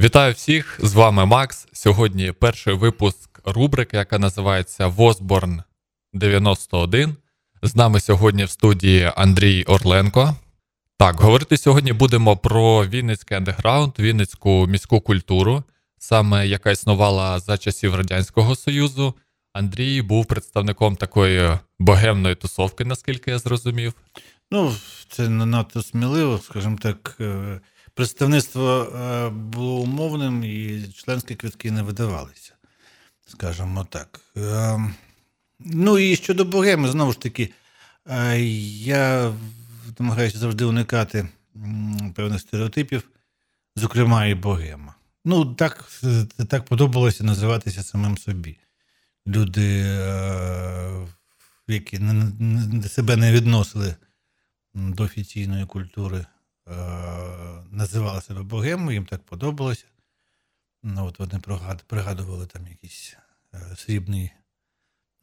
[0.00, 0.80] Вітаю всіх!
[0.82, 1.68] З вами Макс.
[1.72, 5.62] Сьогодні перший випуск рубрики, яка називається Возборн
[6.12, 7.16] 91.
[7.62, 10.36] З нами сьогодні в студії Андрій Орленко.
[10.98, 15.62] Так, говорити сьогодні будемо про Вінницький андеграунд, Вінницьку міську культуру,
[15.98, 19.14] саме яка існувала за часів Радянського Союзу.
[19.52, 23.94] Андрій був представником такої богемної тусовки, наскільки я зрозумів.
[24.50, 24.74] Ну,
[25.08, 27.18] це не надто сміливо, скажімо так.
[27.98, 32.52] Е, представництво е, було умовним і членські квитки не видавалися,
[33.26, 34.20] скажімо так.
[34.36, 34.80] Е,
[35.60, 37.52] ну і щодо богеми, знову ж таки,
[38.80, 39.32] я
[39.98, 41.28] намагаюся завжди уникати
[42.14, 43.10] певних стереотипів,
[43.76, 44.94] зокрема, і богема.
[45.24, 45.90] Ну, так
[46.48, 48.58] так подобалося називатися самим собі.
[49.26, 49.80] Люди,
[51.68, 52.00] які
[52.88, 53.96] себе не відносили
[54.74, 56.26] до офіційної культури,
[57.70, 59.84] називали себе богемою, їм так подобалося.
[60.82, 61.40] Ну, от Вони
[61.86, 63.16] пригадували там якийсь
[63.54, 64.30] е, срібний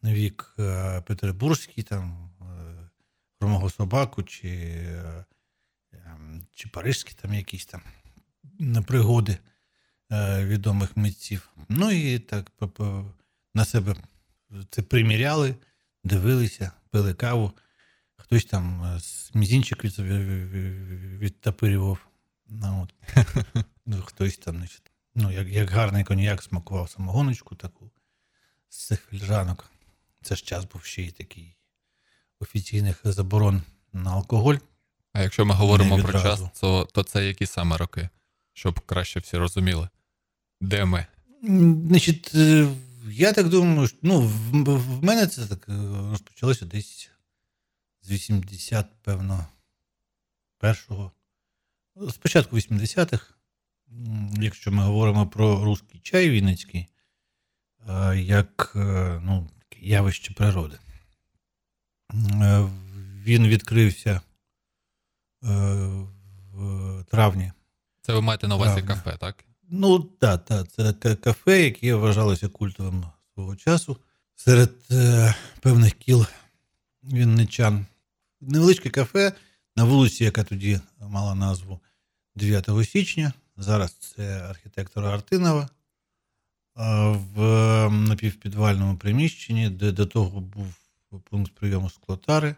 [0.04, 2.32] вік е, Петербурзький, там
[3.40, 4.50] Громого собаку, чи
[5.94, 7.82] ем, чи Парижські там якісь там
[8.84, 9.38] пригоди
[10.12, 11.50] е, відомих митців.
[11.70, 12.52] Ну і так
[13.54, 13.96] на себе
[14.70, 15.56] це приміряли,
[16.04, 17.52] дивилися, пили каву.
[18.36, 19.86] Хтось там з мізінчик
[21.20, 21.98] відтапирював.
[22.50, 22.94] Ну, от.
[23.86, 27.92] Ну, хтось там, значить, ну, як як гарний коньяк смакував самогоночку таку
[28.70, 29.72] з цих фільжанок.
[30.22, 31.56] Це ж час був ще й такий
[32.40, 33.62] офіційних заборон
[33.94, 34.56] на алкоголь.
[35.14, 38.10] А якщо ми говоримо про час, то, то це які саме роки?
[38.54, 39.90] Щоб краще всі розуміли.
[40.62, 41.06] Де ми?
[41.88, 42.68] Значить, е,
[43.10, 45.74] я так думаю, що, ну, в, в мене це так е,
[46.12, 47.10] розпочалося десь
[48.06, 49.48] з 80, певно,
[50.58, 51.12] першого.
[52.10, 53.34] Спочатку 80-х,
[54.40, 56.88] якщо ми говоримо про русський чай Вінницький,
[57.90, 58.72] е, як
[59.22, 59.50] ну,
[59.82, 60.78] явище природи.
[62.14, 62.70] Е,
[63.24, 64.22] він відкрився е,
[66.54, 67.52] в травні.
[68.02, 69.46] Це ви маєте на увазі кафе, так?
[69.70, 70.68] Ну, так, так.
[70.72, 73.98] Це кафе, яке вважалося культовим свого часу.
[74.36, 76.26] Серед е, певних кіл
[77.04, 77.86] вінничан.
[78.42, 79.34] Невеличке кафе
[79.76, 81.80] на вулиці, яка тоді мала назву
[82.36, 83.34] 9 січня.
[83.58, 85.70] Зараз це архітектора Артинова.
[86.76, 90.74] В напівпідвальному приміщенні, де до того був
[91.24, 92.56] пункт прийому склотари.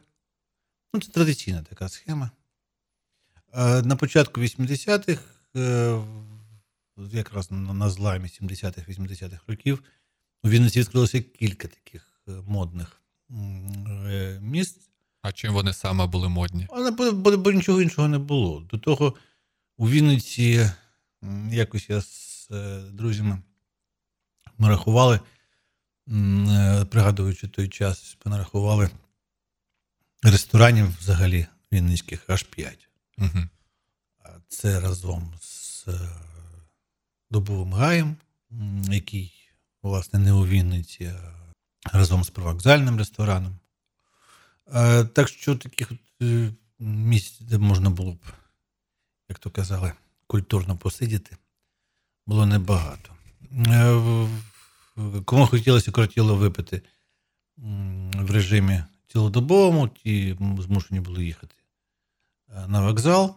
[0.93, 2.31] Ну, Це традиційна така схема.
[3.83, 5.21] На початку 80-х,
[5.55, 6.01] е,
[6.97, 9.83] якраз на зламі 70-х, 80-х років,
[10.43, 14.86] у Вінниці відкрилося кілька таких е, модних е, місць.
[15.27, 16.67] А чим вони саме були модні?
[16.69, 18.61] А, бо, бо, бо нічого іншого не було.
[18.61, 19.13] До того
[19.77, 20.71] у Вінниці
[21.51, 22.49] якось я з
[22.91, 23.41] друзями
[24.57, 25.19] ми рахували.
[26.09, 28.89] Е, пригадуючи той час, ми нарахували
[30.23, 32.89] ресторанів взагалі вінницьких аж 5.
[33.17, 33.43] Угу.
[34.47, 36.09] Це разом з е,
[37.29, 38.15] Добовим гаєм,
[38.89, 39.33] який,
[39.83, 41.11] власне, не у Вінниці,
[41.83, 43.59] а разом з привокзальним рестораном.
[45.13, 45.91] Так що таких
[46.21, 48.19] е, місць, де можна було б,
[49.29, 49.93] як то казали,
[50.27, 51.37] культурно посидіти,
[52.25, 53.13] було небагато.
[55.25, 56.81] Кому хотілося кротіло випити
[58.15, 61.55] в режимі цілодобовому, ті змушені були їхати
[62.49, 63.35] е, на вокзал.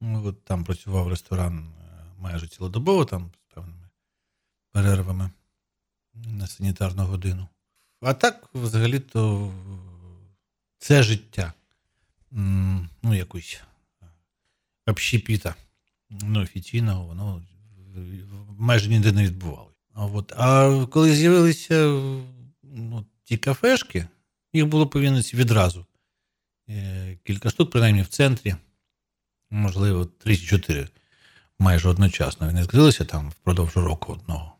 [0.00, 3.88] От Там працював ресторан е, майже цілодобово, там з певними
[4.72, 5.30] перервами
[6.14, 7.48] на санітарну годину.
[8.00, 9.52] А так, взагалі-то,
[10.84, 11.52] це життя.
[12.30, 13.60] Ну, якусь
[14.86, 15.54] общепіта
[16.10, 17.42] ну, офіційного, воно
[18.58, 19.76] майже ніде не відбувалося.
[19.94, 20.32] От.
[20.36, 21.74] А коли з'явилися
[22.62, 24.06] ну, ті кафешки,
[24.52, 25.86] їх було по відразу.
[26.68, 28.54] Е, кілька штук, принаймні в центрі,
[29.50, 30.88] можливо, 3-4
[31.58, 32.46] майже одночасно.
[32.46, 34.52] Вони відкрилися там впродовж року одного.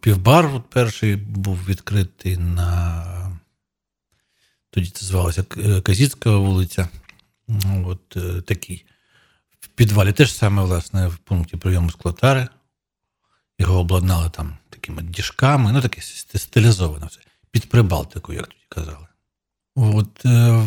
[0.00, 3.19] Півбар перший був відкритий на.
[4.70, 5.42] Тоді це звалося
[5.82, 6.88] Казіцька вулиця.
[7.84, 8.84] От е, такий.
[9.60, 12.48] В підвалі теж саме, власне, в пункті прийому склотари.
[13.58, 16.02] Його обладнали там такими діжками, ну таке
[16.34, 17.20] стилізовано все.
[17.50, 19.06] Під Прибалтику, як тоді казали.
[19.74, 20.66] От, е,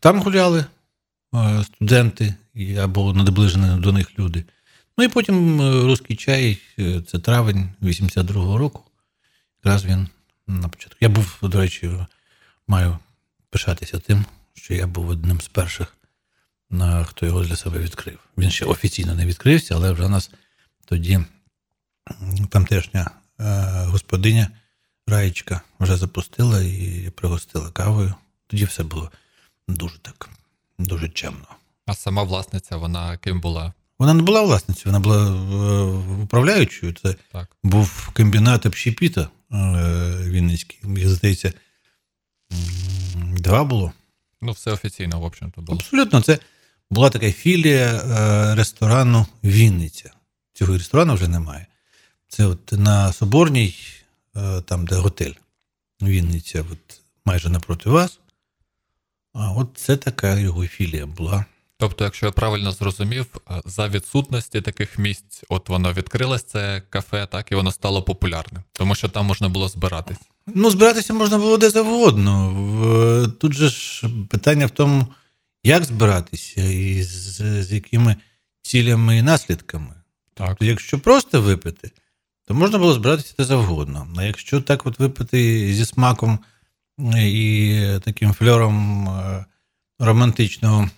[0.00, 0.64] Там гуляли
[1.34, 2.34] е, студенти
[2.78, 4.44] або наближені до них люди.
[4.98, 8.82] Ну і потім е, Руський чай, е, це травень 82-го року.
[9.64, 10.08] Якраз він
[10.46, 10.98] на початку.
[11.00, 11.90] Я був, до речі,
[12.68, 12.98] маю
[13.50, 14.24] пишатися тим,
[14.54, 15.96] що я був одним з перших,
[17.04, 18.18] хто його для себе відкрив.
[18.38, 20.30] Він ще офіційно не відкрився, але вже нас
[20.84, 21.20] тоді
[22.50, 23.10] тамтешня
[23.40, 23.44] е,
[23.84, 24.48] господиня
[25.06, 28.14] Раєчка вже запустила і пригостила кавою.
[28.46, 29.10] Тоді все було
[29.68, 30.30] дуже так,
[30.78, 31.46] дуже чемно.
[31.86, 33.72] А сама власниця, вона ким була?
[33.98, 36.92] Вона не була власницею, вона була е, управляючою.
[37.02, 37.56] Це Так.
[37.62, 39.26] був комбінат общепіта е,
[40.24, 40.78] Вінницький.
[40.84, 41.52] Їх, здається,
[43.16, 43.92] два було.
[44.42, 45.78] Ну, все офіційно, в общем-то, було.
[45.78, 46.38] Абсолютно, це
[46.90, 50.10] була така філія е, ресторану Вінниця.
[50.52, 51.66] Цього ресторану вже немає.
[52.28, 53.74] Це от на Соборній,
[54.36, 55.32] е, там, де готель
[56.02, 58.18] Вінниця, от майже напроти вас.
[59.32, 61.44] А от це така його філія була.
[61.80, 67.26] Тобто, якщо я правильно зрозумів, е, за відсутності таких місць, от воно відкрилось це кафе,
[67.26, 70.18] так, і воно стало популярним, тому що там можна було збиратись.
[70.46, 73.32] Ну, збиратися можна було де завгодно.
[73.40, 75.06] Тут же ж питання в тому,
[75.64, 78.16] як збиратися і з, з якими
[78.62, 79.94] цілями і наслідками.
[80.34, 80.48] Так.
[80.48, 81.90] Тобто, якщо просто випити,
[82.46, 84.08] то можна було збиратися де завгодно.
[84.16, 86.38] А якщо так от випити зі смаком
[87.16, 89.44] і таким фльором е,
[89.98, 90.90] романтичного,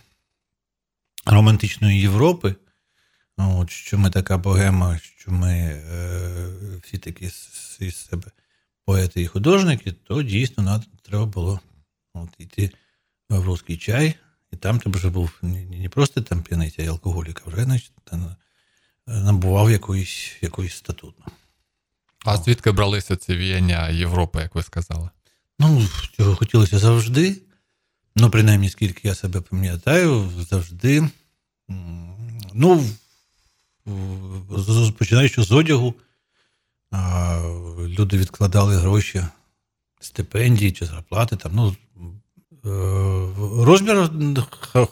[1.27, 2.55] романтичної Європи,
[3.37, 6.49] от, що ми така богема, що ми е,
[6.83, 8.31] всі такі з- себе
[8.85, 11.61] поети і художники, то дійсно надо, треба було
[12.15, 12.71] от, йти
[13.29, 14.15] в русський чай,
[14.53, 17.65] і там ти вже був не, не просто там п'яний, а й алкоголік, а вже
[17.65, 17.93] значить,
[19.07, 21.25] набував якоїсь, якоїсь статуту.
[22.25, 25.11] А звідки бралися ці віяння Європи, як ви сказали?
[25.59, 27.37] Ну, цього хотілося завжди.
[28.17, 31.09] Ну, принаймні, скільки я себе пам'ятаю, завжди.
[32.55, 32.85] Ну,
[34.99, 35.95] починаючи з одягу,
[37.79, 39.25] люди відкладали гроші,
[40.01, 41.37] стипендії чи зарплати.
[41.37, 41.77] Там, ну,
[42.65, 44.11] е, розмір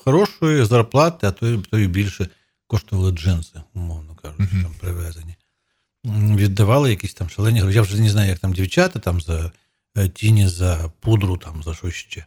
[0.04, 2.28] хорошої зарплати, а то, то і більше
[2.66, 5.36] коштували джинси, умовно кажучи, там привезені.
[6.04, 7.76] Віддавали якісь там шалені гроші.
[7.76, 9.52] Я вже не знаю, як там дівчата там за
[9.96, 12.24] е, тіні, за пудру, там, за що ще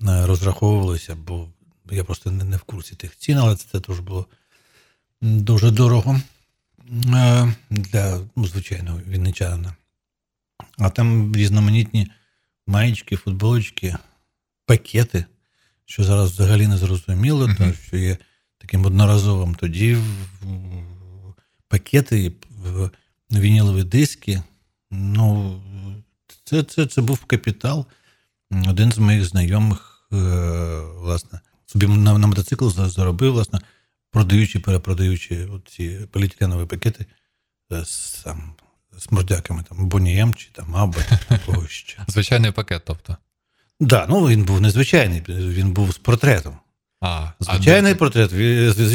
[0.00, 1.48] розраховувалися, бо
[1.90, 4.26] я просто не, не в курсі тих цін, але це теж було
[5.22, 6.20] дуже дорого
[7.14, 9.74] е, для ну, звичайного вінничанина.
[10.78, 12.10] А там різноманітні
[12.66, 13.96] маєчки, футболочки,
[14.66, 15.24] пакети,
[15.86, 17.56] що зараз взагалі не зрозуміло, Мгм.
[17.56, 18.16] тому що є
[18.58, 19.54] таким одноразовим.
[19.54, 19.98] Тоді
[21.68, 22.90] пакети, в-
[23.32, 24.42] вінілові диски.
[24.90, 25.60] Ну,
[26.44, 27.86] це, це, це був капітал.
[28.68, 30.16] Один з моїх знайомих, е,
[30.96, 33.60] власне, собі на, на мотоцикл заробив, власне,
[34.10, 37.06] продаючи, перепродаючи ці поліетиленові пакети
[37.72, 38.54] е, з, там,
[38.98, 40.94] з мордяками, там, Бонієм чи там
[41.28, 41.98] чи когось ще.
[42.08, 43.16] Звичайний пакет, тобто.
[43.80, 46.58] Да, ну він був незвичайний, він був з портретом.
[47.00, 48.30] А, Звичайний а, портрет,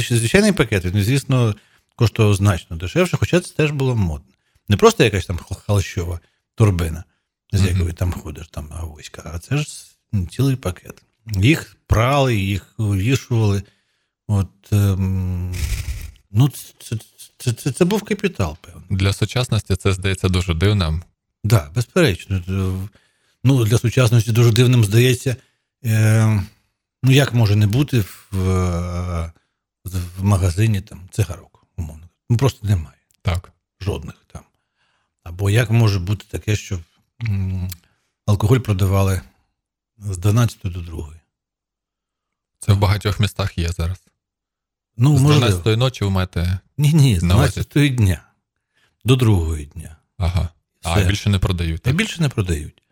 [0.02, 1.56] звичайний пакет, він, звісно,
[1.96, 4.34] коштував значно дешевше, хоча це теж було модно.
[4.70, 6.20] Не просто якась там хал- халащова
[6.56, 7.04] турбина,
[7.52, 9.68] з якою там ходиш, там авоська, а це ж
[10.32, 11.04] цілий пакет.
[11.26, 13.64] Їх прали, їх вивішували.
[14.28, 15.56] От, ем,
[16.32, 16.50] ну,
[16.80, 16.98] це,
[17.38, 18.84] це, це, це був капітал, певно.
[18.90, 21.00] Для сучасності це здається дуже дивним.
[21.00, 21.10] Так,
[21.44, 22.42] да, безперечно.
[23.44, 25.36] Ну, для сучасності дуже дивним здається.
[25.86, 26.44] Е,
[27.04, 28.36] ну, як може не бути в,
[29.86, 32.10] в магазині там цигарок, умовно.
[32.30, 32.98] Ну, просто немає.
[33.22, 33.52] Так.
[33.82, 34.42] Жодних там.
[35.24, 36.80] Або як може бути таке, що
[38.26, 39.22] алкоголь продавали
[39.98, 41.14] з 12 до 2.
[42.60, 43.98] Це в багатьох містах є зараз.
[44.98, 45.46] Ну, З можливо.
[45.48, 46.60] 12 ночі ви маєте.
[46.78, 47.62] Ні, ні, з на увазі.
[47.72, 48.22] 12 дня
[49.06, 49.98] до 2 дня.
[50.18, 50.50] Ага.
[50.84, 51.08] А Все.
[51.08, 51.82] більше не продають.
[51.82, 51.98] Та Так?
[51.98, 52.84] більше не продають.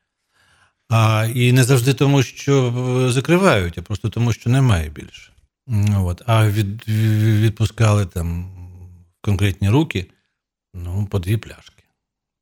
[0.89, 2.73] А, і не завжди тому, що
[3.07, 5.31] е, закривають, а просто тому, що немає більше.
[5.97, 6.21] От.
[6.25, 8.51] А від, від- відпускали там
[9.21, 10.05] конкретні руки
[10.73, 11.76] ну, по дві пляшки.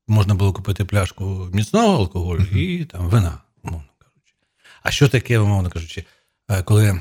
[0.08, 2.58] Можна було купити пляшку міцного алкоголю Мгм.
[2.58, 4.34] і там вина, умовно кажучи.
[4.82, 6.04] А що таке, умовно кажучи,
[6.50, 7.00] е, коли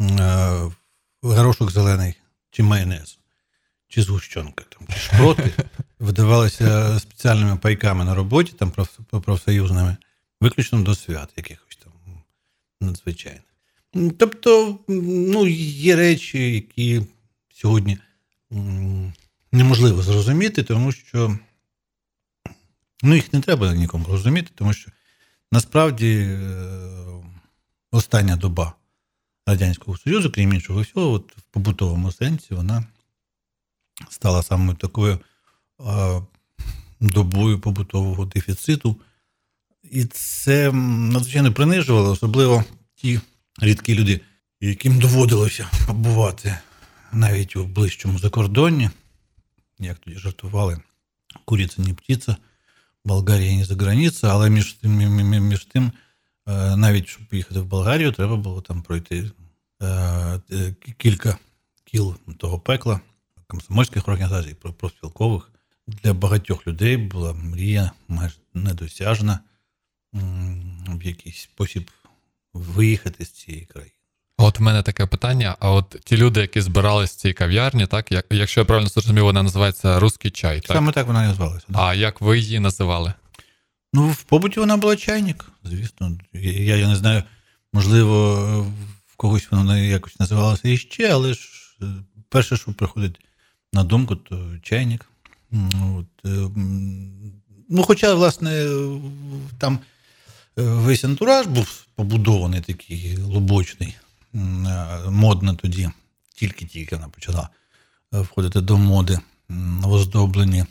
[0.00, 0.70] е,
[1.22, 2.14] горошок зелений
[2.50, 3.18] чи майонез,
[3.88, 5.52] чи згущенка, там, чи шпроти
[5.98, 8.72] видавалися спеціальними пайками на роботі, там
[9.22, 9.96] профсоюзними,
[10.40, 11.92] виключно до свят якихось там
[12.80, 13.42] надзвичайних.
[14.18, 17.02] Тобто, ну, є речі, які
[17.54, 17.98] сьогодні
[19.52, 21.38] неможливо зрозуміти, тому що
[23.02, 24.90] ну, їх не треба нікому розуміти, тому що
[25.52, 26.68] насправді е,
[27.90, 28.72] остання доба
[29.46, 32.84] Радянського Союзу, крім іншого всього, от в побутовому сенсі, вона
[34.10, 35.18] стала саме такою
[35.80, 36.22] е,
[37.00, 38.96] добою побутового дефіциту.
[39.82, 42.64] І це надзвичайно принижувало, особливо
[42.94, 43.20] ті
[43.60, 44.20] рідкі люди,
[44.60, 46.58] яким доводилося побувати
[47.12, 48.90] навіть у ближчому закордонні.
[49.78, 50.80] як тоді жартували,
[51.44, 52.36] куриця не птиця,
[53.08, 54.92] Болгарія не за границя, але між тим,
[55.48, 55.92] між тим,
[56.46, 59.30] е, навіть щоб поїхати в Болгарію, треба було там пройти
[59.82, 60.40] е,
[60.98, 61.38] кілька
[61.84, 63.00] кіл того пекла,
[63.46, 65.52] комсомольських організацій, профспілкових.
[65.86, 69.40] Для багатьох людей була мрія майже недосяжна
[70.12, 71.90] в якийсь спосіб
[72.54, 73.97] виїхати з цієї країни.
[74.40, 78.12] От в мене таке питання: а от ті люди, які збирались в цій кав'ярні, так
[78.12, 80.60] як якщо я правильно зрозумів, вона називається Руський чай.
[80.60, 80.76] так?
[80.76, 81.66] Саме так вона і називалася.
[81.68, 81.78] Да.
[81.78, 83.12] А як ви її називали?
[83.92, 86.18] Ну, в побуті вона була чайник, звісно.
[86.32, 87.22] Я я не знаю,
[87.72, 88.34] можливо,
[89.06, 91.48] в когось вона якось називалася іще, але ж
[92.28, 93.20] перше, що приходить
[93.72, 95.06] на думку, то чайник.
[95.96, 96.48] От, е,
[97.70, 98.66] Ну, Хоча, власне,
[99.58, 99.78] там
[100.58, 103.94] е, весь антураж був побудований такий глибочний,
[105.08, 105.90] модно тоді,
[106.34, 107.48] тільки-тільки вона почала
[108.12, 109.18] входити до моди,
[109.84, 110.64] оздоблені.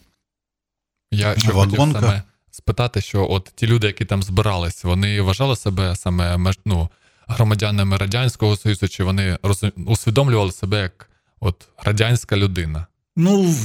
[1.11, 5.95] Я ще хотів саме спитати, що от ті люди, які там збирались, вони вважали себе
[5.95, 6.89] саме ну,
[7.27, 9.71] громадянами Радянського Союзу, чи вони розум...
[9.75, 11.09] усвідомлювали себе як
[11.39, 12.87] от радянська людина?
[13.15, 13.55] Ну,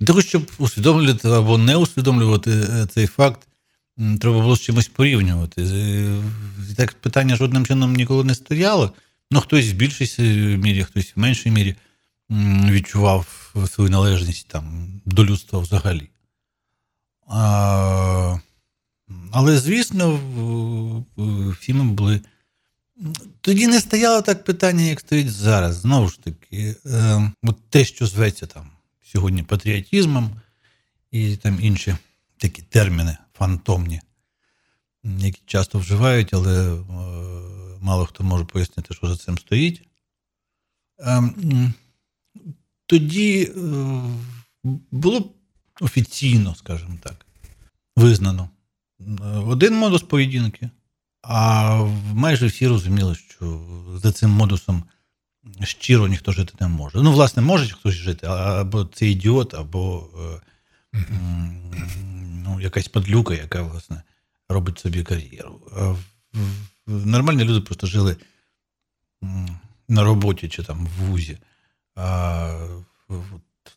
[0.00, 3.47] для того, щоб усвідомлювати або не усвідомлювати е, цей факт,
[3.98, 5.66] треба було з чимось порівнювати.
[6.76, 8.92] Так питання жодним чином ніколи не стояло.
[9.30, 10.22] Ну, хтось в більшій
[10.56, 11.76] мірі, хтось в меншій мірі
[12.70, 16.08] відчував свою належність там, до людства взагалі.
[17.28, 18.38] А,
[19.32, 20.20] Але, звісно,
[21.60, 22.20] всі були.
[23.40, 25.76] Тоді не стояло так питання, як стоїть зараз.
[25.76, 28.70] Знову ж таки, е, от те, що зветься там
[29.12, 30.30] сьогодні патріотизмом
[31.10, 31.96] і там інші
[32.36, 34.00] такі терміни фантомні,
[35.04, 36.80] які часто вживають, але е,
[37.80, 39.82] мало хто може пояснити, що за цим стоїть.
[41.00, 41.22] Е,
[42.86, 43.60] тоді е,
[44.90, 45.30] було
[45.80, 47.26] офіційно, скажімо так,
[47.96, 48.50] визнано
[49.46, 50.70] один модус поведінки,
[51.22, 51.74] а
[52.14, 53.60] майже всі розуміли, що
[54.02, 54.84] за цим модусом
[55.62, 57.02] щиро ніхто жити не може.
[57.02, 60.08] Ну, власне, може хтось жити, або це ідіот, або
[60.94, 60.98] е,
[62.44, 64.02] ну, якась подлюка, яка, власне,
[64.48, 65.60] робить собі кар'єру.
[66.86, 68.16] Нормальні люди просто жили
[69.88, 71.38] на роботі чи там в вузі.
[71.96, 72.68] А,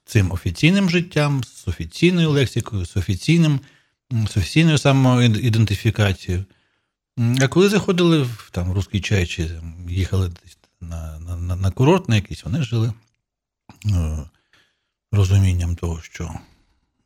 [0.06, 3.60] Цим офіційним життям, з офіційною лексикою, з офіційним,
[4.12, 6.46] з офіційною самоідентифікацією.
[7.42, 12.16] А коли заходили в там, русський чай чи їхали десь на на, на курорт на
[12.16, 12.94] якийсь, вони жили
[13.86, 14.30] е,
[15.12, 16.40] розумінням того, що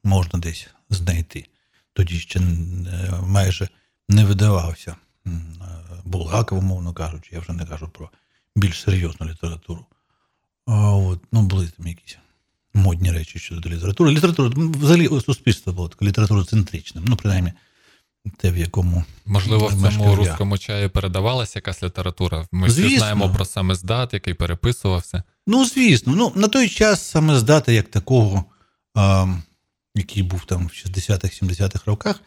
[0.03, 1.46] можна десь знайти.
[1.94, 2.39] Тоді ще
[3.22, 3.70] майже
[4.10, 5.30] не видавався е,
[6.06, 8.10] Булгаков, умовно кажучи, я вже не кажу про
[8.56, 9.86] більш серйозну літературу.
[10.65, 12.18] А от, Ну, були там якісь
[12.74, 14.12] модні речі щодо літератури.
[14.12, 17.54] Література, взагалі суспільство було таке літературоцентричним, ну, принаймні
[18.38, 22.48] те, в якому можливо в цьому русскому чаї передавалася якась література.
[22.51, 22.88] Ми звісно.
[22.88, 25.24] всі знаємо про саме здат, який переписувався.
[25.48, 28.46] Ну, звісно, ну на той час саме здата, як такого,
[28.96, 29.27] а,
[29.96, 32.22] який був там в 60-х-70-х роках,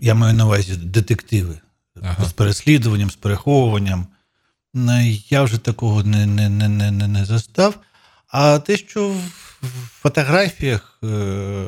[0.00, 1.58] я маю на увазі детективи
[2.02, 2.24] ага.
[2.24, 4.06] з переслідуванням, з переховуванням.
[5.28, 7.78] Я вже такого не не, не, не, не застав.
[8.28, 9.08] А те, що
[9.62, 9.68] в
[10.02, 11.64] фотографіях е,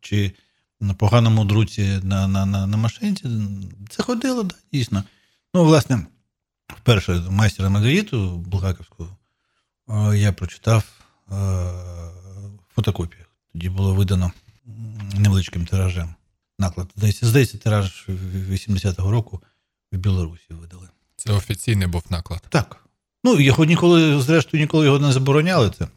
[0.00, 0.32] чи
[0.80, 3.24] на поганому друці на на, на, на машинці.
[3.90, 5.04] Це ходило, да, дійсно.
[5.54, 6.06] Ну, власне,
[6.68, 9.08] вперше майстера Маргариту Булгаковську
[10.14, 10.84] я прочитав
[12.74, 13.23] фотокопію.
[13.54, 14.32] Тоді було видано
[15.14, 16.14] невеличким тиражем.
[16.58, 16.88] Наклад.
[16.96, 18.06] Здається, здається, тираж
[18.50, 19.42] 80-го року
[19.92, 20.88] в Білорусі видали.
[21.16, 22.46] Це офіційний був наклад.
[22.48, 22.84] Так.
[23.24, 25.70] Ну, його ніколи, зрештою, ніколи його не забороняли.
[25.70, 25.88] Це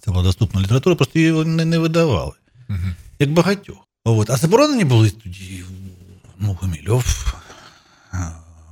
[0.00, 2.32] це була доступна література, просто її не, не видавали.
[2.68, 2.78] Угу.
[3.18, 3.88] Як багатьох.
[4.04, 4.30] От.
[4.30, 5.64] А заборонені були тоді
[6.38, 7.34] ну, Гумільов,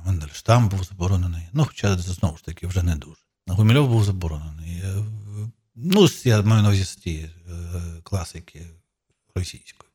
[0.05, 1.47] Мендельштам був заборонений.
[1.53, 3.21] Ну, хоча знову ж таки вже не дуже.
[3.47, 4.83] Гумільов був заборонений.
[5.75, 7.29] Е, ну, я маю на увазі з тієї е,
[8.03, 8.61] класики
[9.35, 9.91] російської.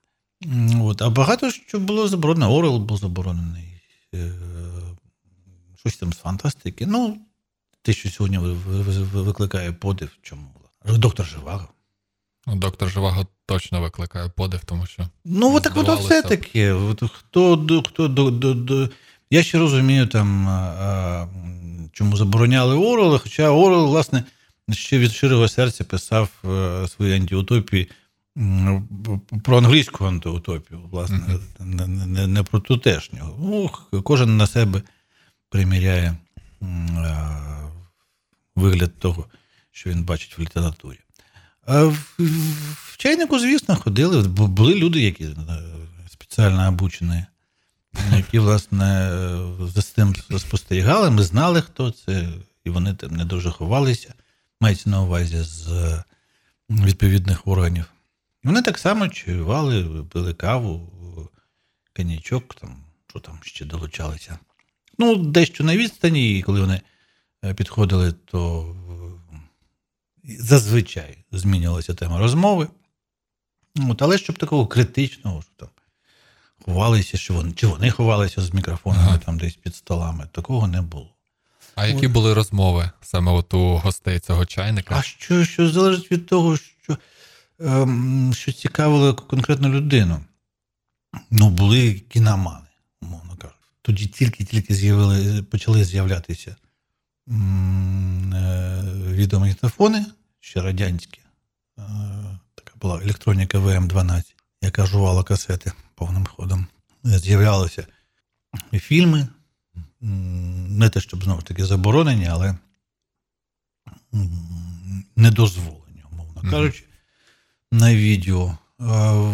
[0.80, 1.02] От.
[1.02, 2.54] А багато що було заборонено.
[2.54, 3.82] Орел був заборонений.
[4.14, 4.32] Е,
[5.76, 6.86] щось там з фантастики.
[6.86, 7.18] Ну,
[7.82, 8.38] те, що сьогодні
[9.12, 10.42] викликає подив, чому?
[10.54, 10.98] була.
[10.98, 11.68] Доктор Живаго.
[12.46, 15.08] Ну, доктор Живаго точно викликає подив, тому що.
[15.24, 16.76] Ну, от так воно все таке.
[16.96, 17.56] Хто, хто,
[18.08, 18.88] до, до, до...
[19.30, 20.46] Я ще розумію, там,
[21.92, 24.24] чому забороняли Орел, хоча Орел, власне,
[24.72, 27.88] ще від щирого серця писав е, свої антиутопії
[29.44, 31.64] про англійську антиутопію, власне, mm-hmm.
[31.64, 33.36] не, не, не про тутешнього.
[33.92, 34.82] Ну, Кожен на себе
[35.48, 36.16] приміряє
[38.56, 39.26] вигляд того,
[39.70, 40.98] що він бачить в літературі.
[41.66, 41.96] А в,
[42.74, 44.28] в чайнику, звісно, ходили.
[44.28, 45.36] Бу- Були люди, які е,
[46.08, 47.24] спеціально обучені,
[48.16, 51.10] які, власне, е, за цим спостерігали.
[51.10, 52.28] Ми знали, хто це,
[52.64, 54.14] і вони там не дуже ховалися.
[54.60, 56.04] Мається на увазі з е,
[56.70, 57.84] відповідних органів.
[58.44, 60.90] І Вони так само чаювали, пили каву,
[61.96, 62.76] коньячок, там,
[63.06, 64.38] що там ще долучалися.
[64.98, 66.80] Ну, дещо на відстані, і коли вони
[67.44, 68.74] е, підходили, то
[70.24, 72.68] е, зазвичай змінювалася тема розмови.
[73.88, 75.68] От, але щоб такого критичного, що там
[76.64, 79.18] ховалися, що вони, чи вони ховалися з мікрофонами Ага.
[79.18, 81.14] там десь під столами, такого не було.
[81.80, 84.94] А які були розмови саме от у гостей цього чайника?
[84.98, 86.98] А що, що залежить від того, що,
[87.60, 90.20] ем, що цікавило конкретну людину?
[91.30, 92.66] Ну, були кіномани,
[93.02, 93.58] умовно кажучи.
[93.82, 96.56] Тоді тільки-тільки з'явили, почали з'являтися
[97.28, 98.82] м, е,
[99.12, 100.06] відеомагнітофони,
[100.40, 101.20] ще радянські.
[101.78, 101.82] Е,
[102.54, 104.22] така була електроніка ВМ-12,
[104.62, 106.66] яка жувала касети повним ходом.
[107.04, 107.86] З'являлися
[108.72, 109.28] фільми,
[110.00, 112.56] не те, щоб знову ж таки заборонені, але
[114.14, 116.50] м, недозволені, умовно Мгм.
[116.50, 116.84] кажучи,
[117.72, 118.58] на відео.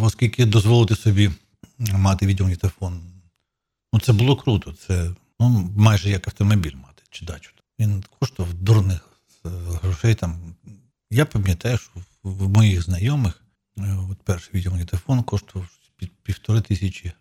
[0.02, 1.30] Оскільки дозволити собі
[1.78, 3.00] мати відеомагнітофон,
[3.92, 4.72] ну це було круто.
[4.72, 7.50] Це ну, майже як автомобіль мати чи дачу.
[7.78, 9.08] Він коштував дурних
[9.46, 9.48] е,
[9.82, 10.14] грошей.
[10.14, 10.54] Там.
[11.10, 11.90] Я пам'ятаю, що
[12.22, 13.42] в, моїх знайомих
[13.78, 17.12] е, от перший відеомагнітофон коштував під півтори тисячі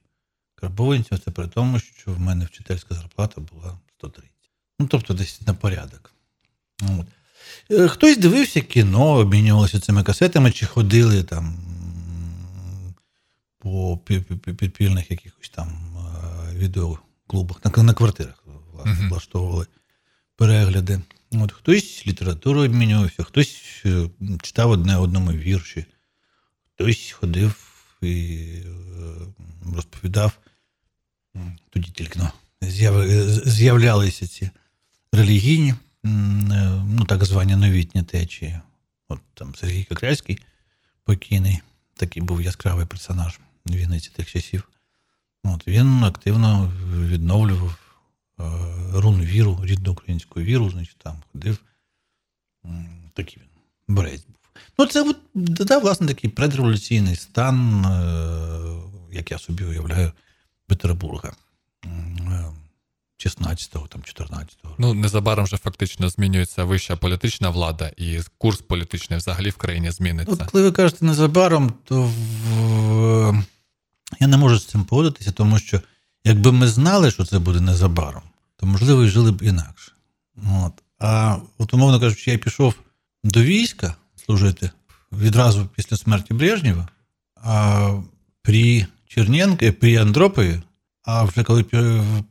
[0.56, 1.20] карбованців.
[1.20, 4.30] Це при тому, що в мене вчительська зарплата була 130.
[4.80, 6.14] Ну, тобто десь на порядок.
[6.82, 7.08] От.
[7.72, 11.58] Е, Хтось дивився кіно, обмінювалися цими касетами, чи ходили там
[13.58, 18.44] по пі- пі- пі- підпільних якихось там е, відеоклубах, на, на квартирах
[18.74, 19.68] власне, влаштовували
[20.36, 21.02] перегляди.
[21.32, 24.10] От, хтось літературу обмінювався, хтось е,
[24.42, 25.86] читав одне одному вірші,
[26.76, 27.65] хтось ходив
[28.06, 30.40] і е, розповідав.
[31.70, 32.30] Тоді тільки ну,
[33.46, 34.50] з'являлися ці
[35.12, 35.78] релігійні, е,
[36.86, 38.60] ну так звані новітні течії.
[39.08, 40.40] От там Сергій Кокряцький,
[41.04, 41.60] покійний,
[41.96, 44.70] такий був яскравий персонаж Вінниці тих часів.
[45.44, 47.80] От, він активно відновлював
[48.40, 48.44] е,
[48.94, 51.58] рунну віру, рідну українську віру, значить, там ходив.
[53.14, 54.45] Такий він борець був.
[54.80, 60.12] Ну, це от, да, власне, такий предреволюційний стан, е, як я собі уявляю,
[60.68, 61.34] Петербурга.
[61.86, 62.46] Е,
[63.18, 64.76] 16-го, там, 14-го.
[64.78, 70.34] Ну, незабаром вже фактично змінюється вища політична влада, і курс політичний взагалі в країні зміниться.
[70.34, 73.44] От коли ви кажете незабаром, то в...
[74.20, 75.82] я не можу з цим погодитися, тому що
[76.24, 78.24] якби ми знали, що це буде незабаром,
[78.58, 79.92] то можливо і жили б інакше.
[80.38, 80.74] От.
[81.00, 82.74] А от, умовно кажучи, я пішов
[83.24, 84.70] до війська служити
[85.12, 86.88] відразу після смерті Брежнєва,
[87.44, 87.92] а
[88.42, 90.62] при Черненко, при Андропові,
[91.04, 91.64] а вже коли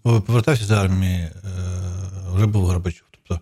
[0.02, 1.30] повертався з армії, е,
[2.34, 3.06] вже був Горбачов.
[3.10, 3.40] Тобто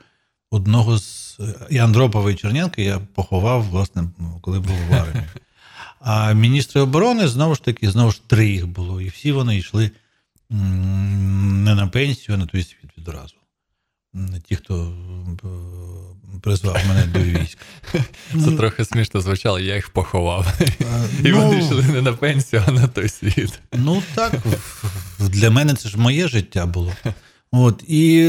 [0.51, 4.05] одного з і Андропова і Черненка я поховав, власне,
[4.41, 5.27] коли був в армії.
[6.05, 9.91] А міністри оборони знову ж таки, знову ж три їх було, і всі вони йшли
[10.51, 13.35] не на пенсію, а на той світ відразу.
[14.49, 14.95] Ті, хто
[15.45, 17.59] е, призвав мене до військ.
[18.45, 20.47] Це трохи смішно звучало, я їх поховав.
[20.61, 20.67] Е,
[21.25, 23.61] І ну, вони йшли не на пенсію, а на той світ.
[23.73, 24.35] Ну так,
[25.19, 26.93] для мене це ж моє життя було.
[27.53, 28.23] От, і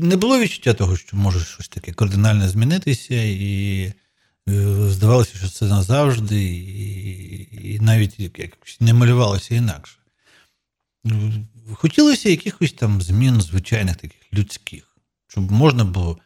[0.00, 3.92] не було відчуття того, що може щось таке кардинально змінитися, і
[4.48, 9.96] е, здавалося, що це назавжди, і, і навіть як- якось не малювалося інакше.
[11.74, 14.93] Хотілося якихось там змін звичайних таких людських,
[15.34, 16.18] щоб можна було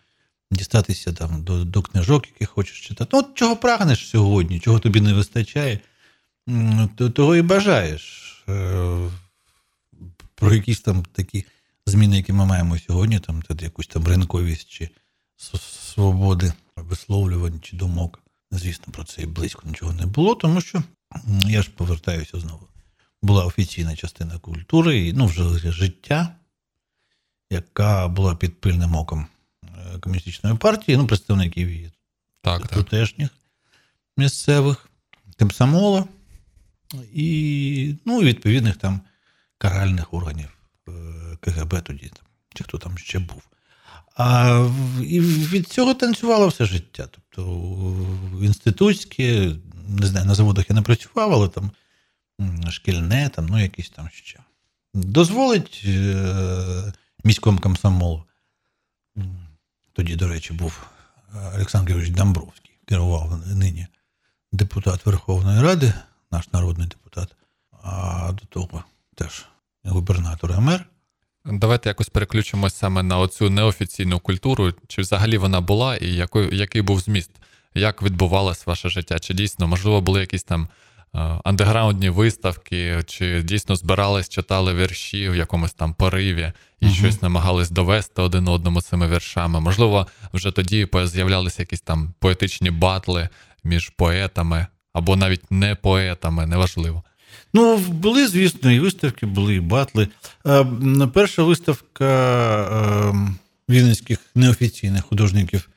[0.50, 3.10] дістатися там до, до книжок, які хочеш читати.
[3.12, 5.80] Ну, от чого прагнеш сьогодні, чого тобі не вистачає,
[6.96, 8.34] то, того і бажаєш.
[8.48, 9.10] Е,
[10.34, 11.44] Про якісь там такі
[11.86, 14.90] зміни, які ми маємо сьогодні, там якусь там ринковість чи
[15.70, 18.20] свободи висловлювань чи думок.
[18.50, 20.82] Звісно, про це і близько нічого не було, тому що
[21.48, 22.68] я ж повертаюся знову.
[23.22, 26.34] Була офіційна частина культури, і ну, вже життя,
[27.50, 29.26] яка була під пильним оком
[29.64, 31.90] е, комуністичної партії, ну, представників її
[32.42, 32.70] Так, так.
[32.70, 33.30] тутешніх
[34.16, 34.88] місцевих,
[35.38, 36.04] комсомола
[37.14, 39.00] і ну, і відповідних там
[39.58, 40.48] каральних органів
[40.88, 40.92] е,
[41.40, 42.10] КГБ тоді,
[42.54, 43.42] чи хто там ще був.
[44.16, 44.68] А
[45.02, 47.08] і від цього танцювало все життя.
[47.10, 49.52] Тобто в- інститутське,
[49.88, 51.70] не знаю, на заводах я не працював, але там
[52.70, 54.38] шкільне, там, ну, якісь там ще.
[54.94, 56.92] Дозволить е,
[57.24, 58.24] міському комсомолу.
[59.92, 60.86] Тоді, до речі, був
[61.54, 63.86] Олександр Георгійович Домбровський, керував нині
[64.52, 65.92] депутат Верховної Ради,
[66.30, 67.36] наш народний депутат,
[67.82, 69.46] а до того теж
[69.84, 70.84] губернатор і.
[71.44, 74.72] Давайте якось переключимось саме на оцю неофіційну культуру.
[74.88, 77.30] Чи взагалі вона була, і який, який був зміст?
[77.74, 79.18] Як відбувалось ваше життя?
[79.18, 80.68] Чи дійсно, можливо, були якісь там е,
[81.44, 87.70] андеграундні виставки, чи дійсно збирались, читали вірші в якомусь там пориві і uh щось намагались
[87.70, 89.60] довести один одному цими віршами?
[89.60, 93.28] Можливо, вже тоді з'являлися якісь там поетичні батли
[93.64, 97.02] між поетами або навіть не поетами, неважливо.
[97.54, 100.08] Ну, були, звісно, і виставки, були і батли.
[100.46, 100.66] Е,
[101.14, 103.14] перша виставка е,
[103.68, 105.68] вінницьких неофіційних художників.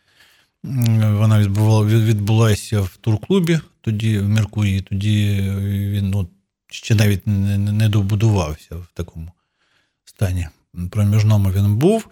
[0.63, 5.41] Вона відбувала, відбулася в турклубі, тоді в Меркурії, тоді
[5.91, 6.29] він ну,
[6.71, 9.31] ще навіть не, не добудувався в такому
[10.05, 10.47] стані.
[10.91, 12.07] Проміжному він був.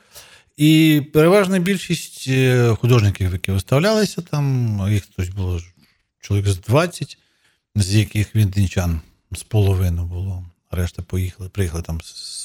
[0.58, 5.62] І переважна більшість е, художників, які виставлялися там, їх хтось було
[6.22, 7.18] чоловік з 20,
[7.76, 9.02] з яких вінничан
[9.32, 10.46] з половину було.
[10.72, 12.00] Решта поїхали, приїхали там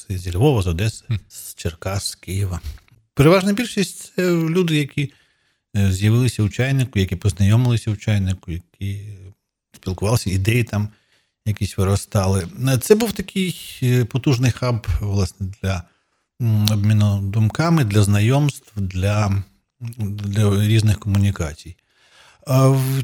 [0.08, 2.60] зі Львова, з Одеси, з Черкас, з Києва.
[3.14, 5.10] Переважна більшість це люди, які е,
[5.74, 9.08] з'явилися у чайнику, які познайомилися у чайнику, які
[9.72, 10.88] спілкувалися, ідеї там
[11.46, 12.48] якісь виростали.
[12.80, 15.82] Це був такий е, потужний хаб, власне, для
[16.72, 19.42] обміну думками, для знайомств, для,
[19.98, 21.76] для різних комунікацій.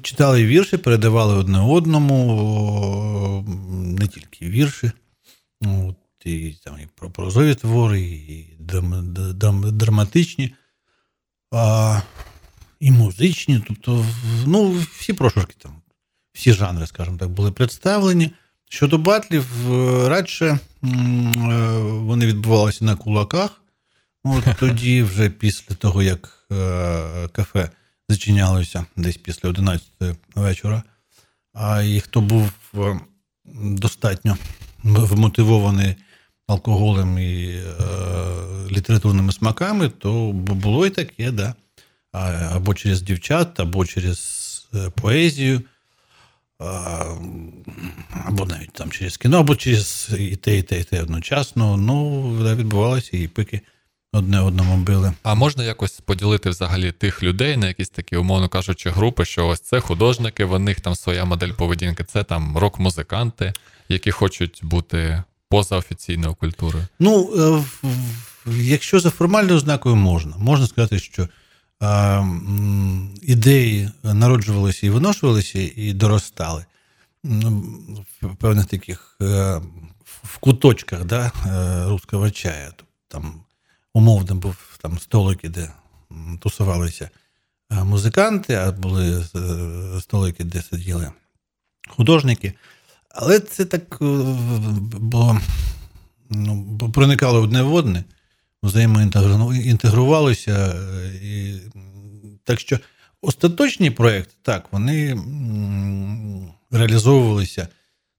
[0.03, 4.93] Читали вірші, передавали одне одному, не тільки вірші,
[5.61, 8.57] от, і там і про прозові твори, і
[9.73, 10.55] драматичні,
[13.21, 13.63] музичні.
[13.69, 14.07] Тобто,
[14.47, 15.73] ну, всі прошурки там,
[16.33, 18.31] всі жанри, скажімо так, були представлені.
[18.69, 19.47] Щодо батлів,
[20.09, 20.59] радше е,
[21.83, 23.63] вони відбувалися на кулаках.
[24.25, 27.71] От Тоді, вже після того, як е, кафе
[28.09, 29.89] зачинялося десь після 11
[30.35, 30.83] вечора.
[31.53, 33.01] А і хто був е,
[33.55, 34.37] достатньо
[34.83, 35.95] вмотивований
[36.47, 37.63] алкоголем і е,
[38.71, 41.55] літературними смаками, то було і таке, да.
[42.13, 45.63] Або через дівчат, або через е, поезію,
[48.25, 51.77] або навіть там через кіно, або через і те, і те, і те одночасно.
[51.77, 52.23] Ну,
[52.57, 53.61] відбувалося і пики
[54.13, 55.13] одне одному били.
[55.23, 59.61] А можна якось поділити взагалі тих людей на якісь такі, умовно кажучи, групи, що ось
[59.61, 63.53] це художники, в них там своя модель поведінки, це там рок-музиканти,
[63.89, 66.85] які хочуть бути поза офіційною культурою?
[66.99, 67.91] Ну, е,
[68.51, 71.29] якщо за формальною ознакою можна, можна сказати, що.
[73.23, 76.65] Ідеї народжувалися і виношувалися, і доростали
[77.25, 77.65] ну,
[78.23, 79.61] в певних таких е,
[80.05, 82.73] в куточках да, е, русского чая.
[83.09, 83.35] Там
[83.95, 85.71] умовно був там столики, де
[86.41, 87.11] тусувалися
[87.71, 91.13] е, музиканти, а були е, столики, де сиділи
[91.89, 92.55] художники.
[93.09, 94.05] Але це так е,
[95.01, 95.41] було,
[96.31, 98.05] ну, проникало одне в одне,
[98.63, 100.75] взаємоінтегрувалося.
[101.23, 101.61] І,
[102.45, 102.79] Так що
[103.21, 105.21] остаточні проекти, так, вони
[106.71, 107.69] реалізовувалися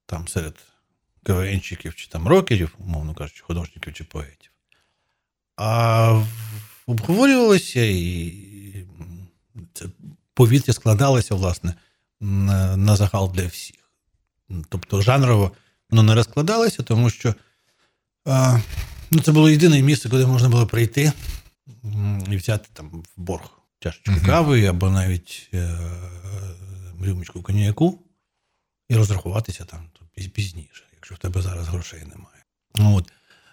[0.06, 0.56] там серед
[1.24, 4.52] КВНщиків чи там рокерів, умовно кажучи, художників чи поетів
[5.62, 6.24] а
[6.86, 8.86] обговорювалося, і
[9.74, 9.86] це
[10.34, 11.74] повітря складалося, власне,
[12.20, 13.76] на загал для всіх.
[14.70, 15.52] Тобто, жанрово
[15.90, 17.36] воно не розкладалося, тому що
[19.12, 21.12] ну, це було єдине місце, куди можна було прийти
[22.32, 24.26] і взяти там в борг чашечку uh-huh.
[24.26, 25.80] кави або навіть е,
[27.02, 28.00] рюмочку коньяку
[28.90, 29.80] і розрахуватися там
[30.34, 32.96] пізніше, якщо в тебе зараз грошей немає.
[32.96, 33.12] От.